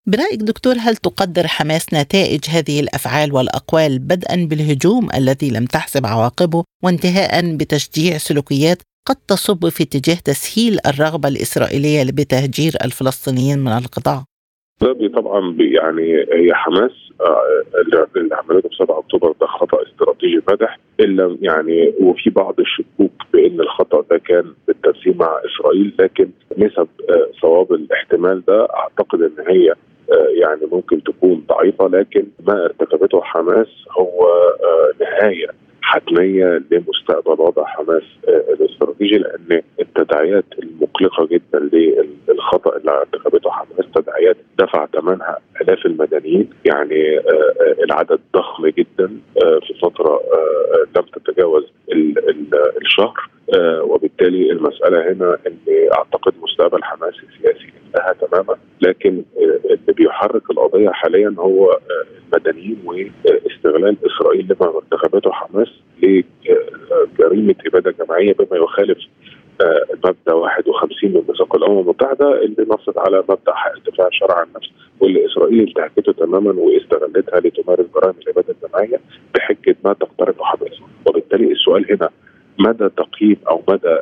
برأيك 0.08 0.40
دكتور 0.42 0.76
هل 0.80 0.96
تقدر 0.96 1.48
حماس 1.48 1.94
نتائج 1.94 2.42
هذه 2.50 2.80
الأفعال 2.80 3.34
والأقوال 3.34 4.00
بدءا 4.00 4.48
بالهجوم 4.50 5.08
الذي 5.18 5.50
لم 5.50 5.66
تحسب 5.66 6.06
عواقبه 6.06 6.64
وانتهاء 6.84 7.58
بتشجيع 7.58 8.18
سلوكيات 8.18 8.78
قد 9.06 9.16
تصب 9.16 9.70
في 9.70 9.84
اتجاه 9.84 10.18
تسهيل 10.26 10.78
الرغبة 10.86 11.30
الإسرائيلية 11.30 12.04
بتهجير 12.04 12.74
الفلسطينيين 12.86 13.60
من 13.60 13.72
القطاع؟ 13.72 14.24
طبعا 15.16 15.56
يعني 15.60 16.14
هي 16.18 16.54
حماس 16.54 16.92
آه، 17.22 17.64
اللي 18.16 18.36
عملته 18.36 18.70
في 18.70 18.76
7 18.76 19.00
أكتوبر 19.00 19.34
ده 19.42 19.48
خطأ 19.48 19.78
استراتيجي 19.84 20.42
فادح. 20.42 20.80
الا 21.00 21.38
يعني 21.42 21.94
وفي 22.02 22.30
بعض 22.30 22.60
الشكوك 22.60 23.12
بإن 23.34 23.60
الخطأ 23.60 24.02
ده 24.12 24.18
كان 24.18 24.54
بالتنسيق 24.68 25.16
مع 25.16 25.42
إسرائيل 25.46 25.94
لكن 26.00 26.30
نسب 26.58 26.88
آه، 27.10 27.28
صواب 27.42 27.74
الاحتمال 27.74 28.44
ده 28.48 28.68
أعتقد 28.76 29.22
إن 29.22 29.46
هي 29.48 29.72
آه، 29.72 30.28
يعني 30.42 30.62
ممكن 30.72 31.04
تكون 31.04 31.44
ضعيفة. 31.50 31.88
لكن 31.88 32.26
ما 32.48 32.66
ارتكبته 32.66 33.22
حماس 33.22 33.68
هو 34.00 34.28
نهاية. 35.02 35.63
حتمية 35.84 36.62
لمستقبل 36.72 37.42
وضع 37.42 37.66
حماس 37.66 38.04
الأستراتيجي 38.28 39.18
لأن 39.18 39.62
التداعيات 39.80 40.46
المقلقة 40.64 41.26
جدا 41.26 41.60
للخطأ 42.28 42.78
اللي 42.78 42.92
ارتكبته 42.92 43.50
حماس 43.52 43.86
تداعيات 43.96 44.38
دفع 44.60 44.86
ثمنها 44.86 45.38
آلاف 45.62 45.86
المدنيين 45.86 46.50
يعني 46.66 47.18
آه، 47.18 47.22
آه، 47.22 47.84
العدد 47.84 48.20
ضخم 48.34 48.68
جدا 48.68 49.18
آه، 49.44 49.60
في 49.68 49.74
فترة 49.82 50.22
لم 50.98 51.04
تتجاوز 51.04 51.64
الشهر. 52.82 53.30
وبالتالي 53.82 54.52
المسألة 54.52 55.12
هنا 55.12 55.38
إن 55.48 55.58
أعتقد 55.98 56.34
مستقبل 56.42 56.84
حماس 56.84 57.14
السياسي 57.14 57.74
انتهى 57.88 58.28
تماما 58.28 58.56
لكن 58.82 59.24
اللي 59.66 59.94
بيحرك 59.94 60.52
القضية 60.52 60.90
حاليا 60.90 61.36
هو 61.40 61.80
المدنيين 62.34 62.78
واستغلال 62.86 63.98
إسرائيل 64.06 64.46
لما 64.46 64.74
ارتكبته 64.78 65.32
حماس 65.32 65.68
لجريمة 66.04 67.56
إبادة 67.68 67.92
جماعية 68.06 68.34
بما 68.34 68.58
يخالف 68.58 68.98
المبدا 69.94 70.34
51 70.34 71.12
من 71.12 71.22
ميثاق 71.30 71.56
الأمم 71.56 71.80
المتحدة 71.80 72.42
اللي 72.44 72.66
نصت 72.70 72.98
على 72.98 73.18
مبدأ 73.30 73.54
حق 73.54 73.72
الدفاع 73.78 74.08
الشرعي 74.08 74.40
عن 74.40 74.48
النفس 74.48 74.70
واللي 75.00 75.26
إسرائيل 75.26 75.60
انتهكته 75.68 76.12
تماما 76.14 76.52
واستغلتها 76.62 77.40
لتمارس 77.40 77.86
جرائم 77.96 78.16
الاباده 78.22 78.56
الجماعية 78.64 79.00
بحجة 79.36 79.76
ما 79.86 79.94
تقترفه 79.94 80.44
حماس. 80.44 80.80
وبالتالي 81.06 81.52
السؤال 81.52 81.92
هنا 81.92 82.10
مدى 82.60 82.90
تقييم 82.90 83.38
أو 83.50 83.62
مدى 83.68 83.98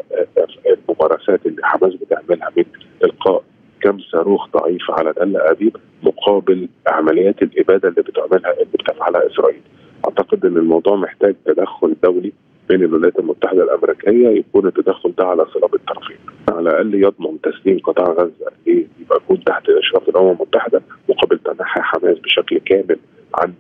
الممارسات 0.66 1.46
اللي 1.46 1.62
حماس 1.64 1.94
بتعملها 1.94 2.50
من 2.58 2.64
إلقاء 3.04 3.44
كم 3.82 4.00
صاروخ 4.00 4.48
ضعيف 4.58 4.92
على 4.92 5.14
تل 5.14 5.38
ابيب 5.38 5.78
مقابل 6.04 6.68
عمليات 6.88 7.42
الإبادة 7.42 7.90
اللي 7.90 8.02
بتعملها 8.02 8.54
اللي 8.54 8.66
بتفعلها 8.74 9.28
إسرائيل. 9.28 9.62
أعتقد 10.06 10.46
إن 10.46 10.58
الموضوع 10.58 10.96
محتاج 10.96 11.36
تدخل 11.46 11.96
دولي 12.04 12.32
بين 12.70 12.84
الولايات 12.84 13.20
المتحدة 13.20 13.64
الأمريكية 13.64 14.28
يكون 14.30 14.68
التدخل 14.68 15.14
ده 15.18 15.26
على 15.26 15.46
صلاب 15.54 15.76
الطرفين 15.76 16.18
على 16.52 16.70
الأقل 16.70 16.96
يضمن 16.96 17.42
تسليم 17.42 17.80
قطاع 17.80 18.06
غزة 18.14 18.52
يبقى 18.68 19.18
يكون 19.24 19.44
تحت 19.44 19.70
إشراف 19.70 20.10
الأمم 20.10 20.32
المتحدة 20.32 20.82
مقابل 21.10 21.40
تنحي 21.40 21.82
حماس 21.82 22.18
بشكل 22.20 22.58
كامل 22.60 22.98
عن 23.36 23.54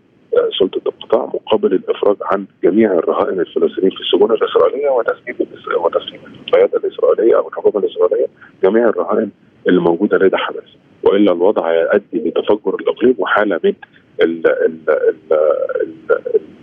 سلطة 0.60 0.82
القطاع 1.14 1.26
مقابل 1.34 1.74
الإفراج 1.74 2.18
عن 2.22 2.46
جميع 2.64 2.94
الرهائن 2.94 3.40
الفلسطينيين 3.40 3.92
في 3.92 4.02
السجون 4.02 4.32
الإسرائيلية 4.32 4.90
وتسليم 4.90 5.36
وتسليم 5.78 6.22
القيادة 6.48 6.78
الإسرائيلية 6.78 7.38
أو 7.38 7.48
الحكومة 7.48 7.86
الإسرائيلية 7.86 8.28
جميع 8.64 8.90
الرهائن 8.90 9.30
اللي 9.68 9.82
موجوده 9.82 10.18
لدى 10.18 10.38
حماس 10.38 10.78
وإلا 11.04 11.32
الوضع 11.32 11.74
يؤدي 11.74 12.30
لتفجر 12.30 12.76
الإقليم 12.76 13.16
وحالة 13.18 13.60
من 13.64 13.74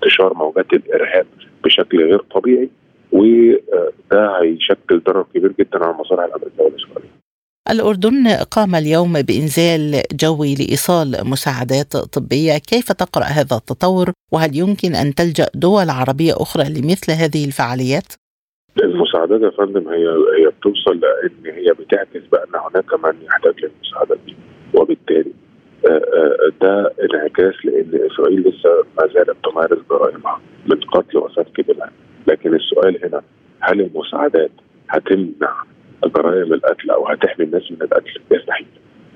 انتشار 0.03 0.35
موجات 0.35 0.73
الإرهاب 0.73 1.27
بشكل 1.65 2.05
غير 2.05 2.19
طبيعي 2.19 2.69
وده 3.13 4.41
هيشكل 4.41 5.01
ضرر 5.01 5.25
كبير 5.35 5.53
جدا 5.59 5.85
على 5.85 5.95
المصالح 5.95 6.25
الأمريكية 6.25 6.63
والإسرائيلية. 6.63 7.18
الأردن 7.71 8.29
قام 8.29 8.75
اليوم 8.75 9.13
بإنزال 9.13 10.03
جوي 10.13 10.55
لإيصال 10.55 11.09
مساعدات 11.25 11.97
طبية. 11.97 12.59
كيف 12.59 12.93
تقرأ 12.93 13.25
هذا 13.25 13.57
التطور؟ 13.57 14.13
وهل 14.33 14.57
يمكن 14.57 14.95
أن 14.95 15.15
تلجأ 15.15 15.47
دول 15.55 15.91
عربية 15.91 16.33
أخرى 16.37 16.65
لمثل 16.65 17.13
هذه 17.13 17.45
الفعاليات؟ 17.45 18.13
المساعدات 18.83 19.41
يا 19.41 19.51
فندم 19.51 19.89
هي 19.89 20.07
هي 20.39 20.47
بتوصل 20.59 21.01
لأن 21.01 21.55
هي 21.55 21.73
بتعكس 21.73 22.23
بان 22.33 22.61
هناك 22.67 22.95
من 23.05 23.23
يحتاج 23.27 23.55
للمساعدات 23.63 24.19
دي. 24.27 24.37
وبالتالي 24.75 25.33
آه، 25.87 25.91
آه، 25.91 26.53
ده 26.63 26.93
انعكاس 27.05 27.55
لأن 27.65 28.01
إسرائيل 28.13 28.41
لسه 28.41 28.71
ما 28.99 29.07
زالت 29.15 29.37
تمارس 29.45 29.79
جرائمها 29.91 30.41
من 30.67 30.81
قتل 30.81 31.19
وسفك 31.19 31.61
دماء 31.61 31.93
لكن 32.27 32.55
السؤال 32.55 33.05
هنا 33.05 33.23
هل 33.61 33.81
المساعدات 33.81 34.51
هتمنع 34.91 35.65
جرائم 36.05 36.53
القتل 36.53 36.91
أو 36.91 37.09
هتحمي 37.09 37.45
الناس 37.45 37.71
من 37.71 37.83
القتل؟ 37.83 38.21
يستحيل 38.31 38.67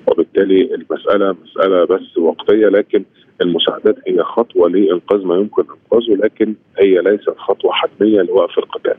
وبالتالي 0.07 0.75
المسألة 0.75 1.35
مسألة 1.43 1.85
بس 1.85 2.17
وقتية 2.17 2.67
لكن 2.67 3.03
المساعدات 3.41 3.95
هي 4.07 4.23
خطوة 4.23 4.69
لإنقاذ 4.69 5.25
ما 5.25 5.35
يمكن 5.35 5.63
إنقاذه 5.63 6.15
لكن 6.15 6.53
هي 6.79 7.01
ليست 7.01 7.37
خطوة 7.37 7.71
حتمية 7.71 8.21
لوقف 8.21 8.57
القتال. 8.57 8.95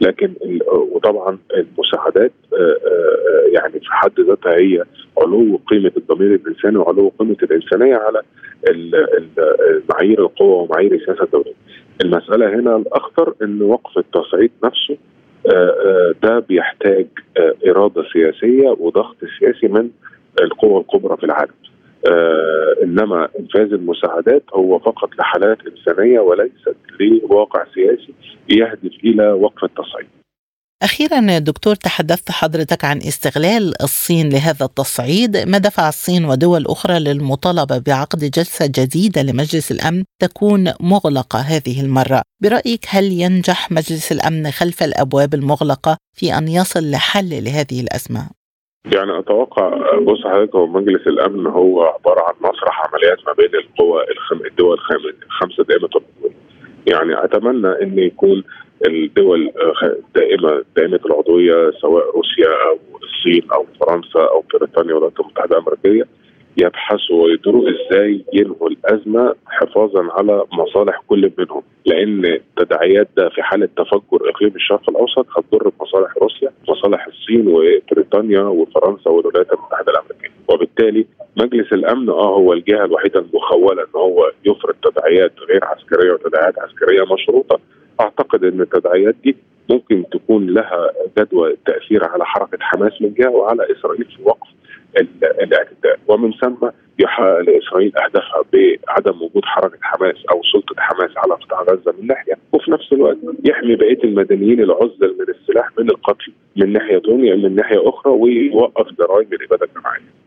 لكن 0.00 0.34
وطبعا 0.92 1.38
المساعدات 1.54 2.32
آه، 2.52 2.56
آه، 2.56 3.48
يعني 3.52 3.72
في 3.80 3.86
حد 3.90 4.20
ذاتها 4.20 4.52
هي 4.52 4.84
علو 5.22 5.60
قيمة 5.66 5.92
الضمير 5.96 6.34
الإنساني 6.34 6.78
وعلو 6.78 7.12
قيمة 7.18 7.36
الإنسانية 7.42 7.96
على 7.96 8.22
معايير 9.90 10.20
القوة 10.20 10.62
ومعايير 10.62 10.94
السياسة 10.94 11.24
الدولية. 11.24 11.54
المسألة 12.04 12.54
هنا 12.54 12.76
الأخطر 12.76 13.34
إن 13.42 13.62
وقف 13.62 13.98
التصعيد 13.98 14.50
نفسه 14.64 14.96
ده 16.22 16.38
بيحتاج 16.38 17.06
إرادة 17.68 18.04
سياسية 18.12 18.68
وضغط 18.68 19.16
سياسي 19.38 19.68
من 19.68 19.90
القوى 20.42 20.80
الكبرى 20.80 21.16
في 21.16 21.24
العالم. 21.24 21.52
آه 22.10 22.74
إنما 22.82 23.28
إنفاذ 23.40 23.72
المساعدات 23.72 24.42
هو 24.54 24.78
فقط 24.78 25.10
لحالات 25.18 25.58
إنسانية 25.66 26.20
وليست 26.20 26.76
لواقع 27.00 27.64
سياسي 27.74 28.14
يهدف 28.48 28.92
إلى 29.04 29.32
وقف 29.32 29.64
التصعيد. 29.64 30.06
أخيرا 30.82 31.38
دكتور 31.38 31.74
تحدثت 31.74 32.30
حضرتك 32.30 32.84
عن 32.84 32.96
استغلال 32.96 33.82
الصين 33.82 34.28
لهذا 34.28 34.64
التصعيد. 34.64 35.36
ما 35.36 35.58
دفع 35.58 35.88
الصين 35.88 36.24
ودول 36.24 36.64
أخرى 36.66 36.98
للمطالبة 36.98 37.78
بعقد 37.86 38.18
جلسة 38.18 38.66
جديدة 38.66 39.22
لمجلس 39.22 39.72
الأمن 39.72 40.04
تكون 40.22 40.72
مغلقة 40.80 41.38
هذه 41.38 41.80
المرة؟ 41.84 42.22
برأيك 42.42 42.84
هل 42.88 43.04
ينجح 43.04 43.70
مجلس 43.72 44.12
الأمن 44.12 44.50
خلف 44.50 44.82
الأبواب 44.82 45.34
المغلقة 45.34 45.96
في 46.16 46.38
أن 46.38 46.48
يصل 46.48 46.90
لحل 46.90 47.44
لهذه 47.44 47.80
الأزمة؟ 47.80 48.22
يعني 48.94 49.18
أتوقع 49.18 49.68
بص 50.06 50.20
حضرتك 50.24 50.54
هو 50.54 50.66
مجلس 50.66 51.06
الأمن 51.06 51.46
هو 51.46 51.82
عبارة 51.82 52.20
عن 52.20 52.34
مسرح 52.40 52.86
عمليات 52.86 53.18
ما 53.26 53.32
بين 53.32 53.54
القوى 53.54 54.02
الخم... 54.12 54.46
الدول 54.46 54.78
الخمسه 55.26 55.64
دائمة 55.64 55.88
يعني 56.86 57.24
أتمنى 57.24 57.82
إن 57.82 57.98
يكون 57.98 58.44
الدول 58.86 59.52
دائمة 60.14 60.64
دائمة 60.76 61.00
العضوية 61.06 61.70
سواء 61.70 62.04
روسيا 62.16 62.48
أو 62.68 62.78
الصين 63.02 63.50
أو 63.52 63.66
فرنسا 63.80 64.20
أو 64.20 64.44
بريطانيا 64.54 64.94
والولايات 64.94 65.20
المتحدة 65.20 65.58
الأمريكية 65.58 66.04
يبحثوا 66.56 67.24
ويدروا 67.24 67.64
إزاي 67.70 68.24
ينهوا 68.32 68.68
الأزمة 68.68 69.34
حفاظا 69.46 70.08
على 70.12 70.44
مصالح 70.52 71.02
كل 71.08 71.30
منهم. 71.38 71.62
لأن 71.86 72.24
التداعيات 72.24 73.08
ده 73.16 73.28
في 73.28 73.42
حالة 73.42 73.68
تفجر 73.76 74.28
إقليم 74.30 74.52
الشرق 74.56 74.90
الأوسط 74.90 75.26
هتضر 75.36 75.70
بمصالح 75.78 76.16
روسيا 76.22 76.50
مصالح 76.68 77.06
الصين 77.06 77.48
وبريطانيا 77.48 78.40
وفرنسا 78.42 79.10
والولايات 79.10 79.52
المتحدة 79.52 79.92
الأمريكية. 79.92 80.30
وبالتالي 80.48 81.06
مجلس 81.36 81.72
الأمن 81.72 82.08
آه 82.08 82.34
هو 82.36 82.52
الجهة 82.52 82.84
الوحيدة 82.84 83.20
المخولة 83.20 83.82
إن 83.82 83.88
هو 84.00 84.30
يفرض 84.44 84.74
تداعيات 84.82 85.32
غير 85.48 85.64
عسكرية 85.64 86.12
وتداعيات 86.12 86.58
عسكرية 86.58 87.02
مشروطة 87.14 87.60
أعتقد 88.00 88.44
أن 88.44 88.60
التداعيات 88.60 89.14
دي 89.24 89.36
ممكن 89.70 90.04
تكون 90.12 90.46
لها 90.46 90.90
جدوى 91.18 91.56
تأثير 91.66 92.04
على 92.04 92.24
حركة 92.24 92.58
حماس 92.60 93.02
من 93.02 93.14
جهة 93.14 93.30
وعلى 93.30 93.72
إسرائيل 93.72 94.04
في 94.04 94.22
وقف 94.22 94.48
الاعتداء 95.42 95.98
ومن 96.08 96.32
ثم 96.32 96.68
يحقق 96.98 97.38
لإسرائيل 97.38 97.92
أهدافها 97.96 98.42
بعدم 98.52 99.22
وجود 99.22 99.44
حركة 99.44 99.78
حماس 99.82 100.16
أو 100.30 100.42
سلطة 100.52 100.74
حماس 100.78 101.10
على 101.16 101.34
قطاع 101.34 101.62
غزة 101.62 101.94
من 102.00 102.06
ناحية 102.06 102.34
وفي 102.52 102.70
نفس 102.70 102.92
الوقت 102.92 103.16
يحمي 103.44 103.76
بقية 103.76 104.04
المدنيين 104.04 104.60
العزل 104.60 105.16
من 105.18 105.26
السلاح 105.28 105.68
من 105.78 105.90
القتل 105.90 106.32
من 106.56 106.72
ناحية 106.72 106.98
ثانية 106.98 107.34
من 107.34 107.54
ناحية 107.54 107.88
أخرى 107.88 108.12
ويوقف 108.12 108.86
جرائم 108.98 109.28
الإبادة 109.32 109.66
الجماعية. 109.66 110.17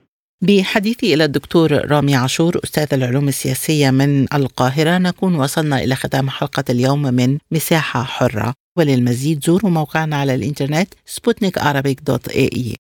بحديثي 0.44 1.14
إلى 1.14 1.24
الدكتور 1.26 1.92
رامي 1.92 2.16
عاشور 2.16 2.60
أستاذ 2.64 2.88
العلوم 2.94 3.28
السياسية 3.28 3.92
من 3.92 4.34
القاهرة. 4.34 4.98
نكون 4.98 5.36
وصلنا 5.36 5.84
إلى 5.84 5.96
ختام 5.96 6.30
حلقة 6.30 6.64
اليوم 6.70 7.02
من 7.02 7.38
مساحة 7.52 8.04
حرة. 8.04 8.54
وللمزيد 8.78 9.44
زوروا 9.44 9.72
موقعنا 9.72 10.16
على 10.16 10.36
الإنترنت 10.36 10.94
سبوتنيك 11.06 11.60
دوت 12.04 12.28
إي. 12.28 12.76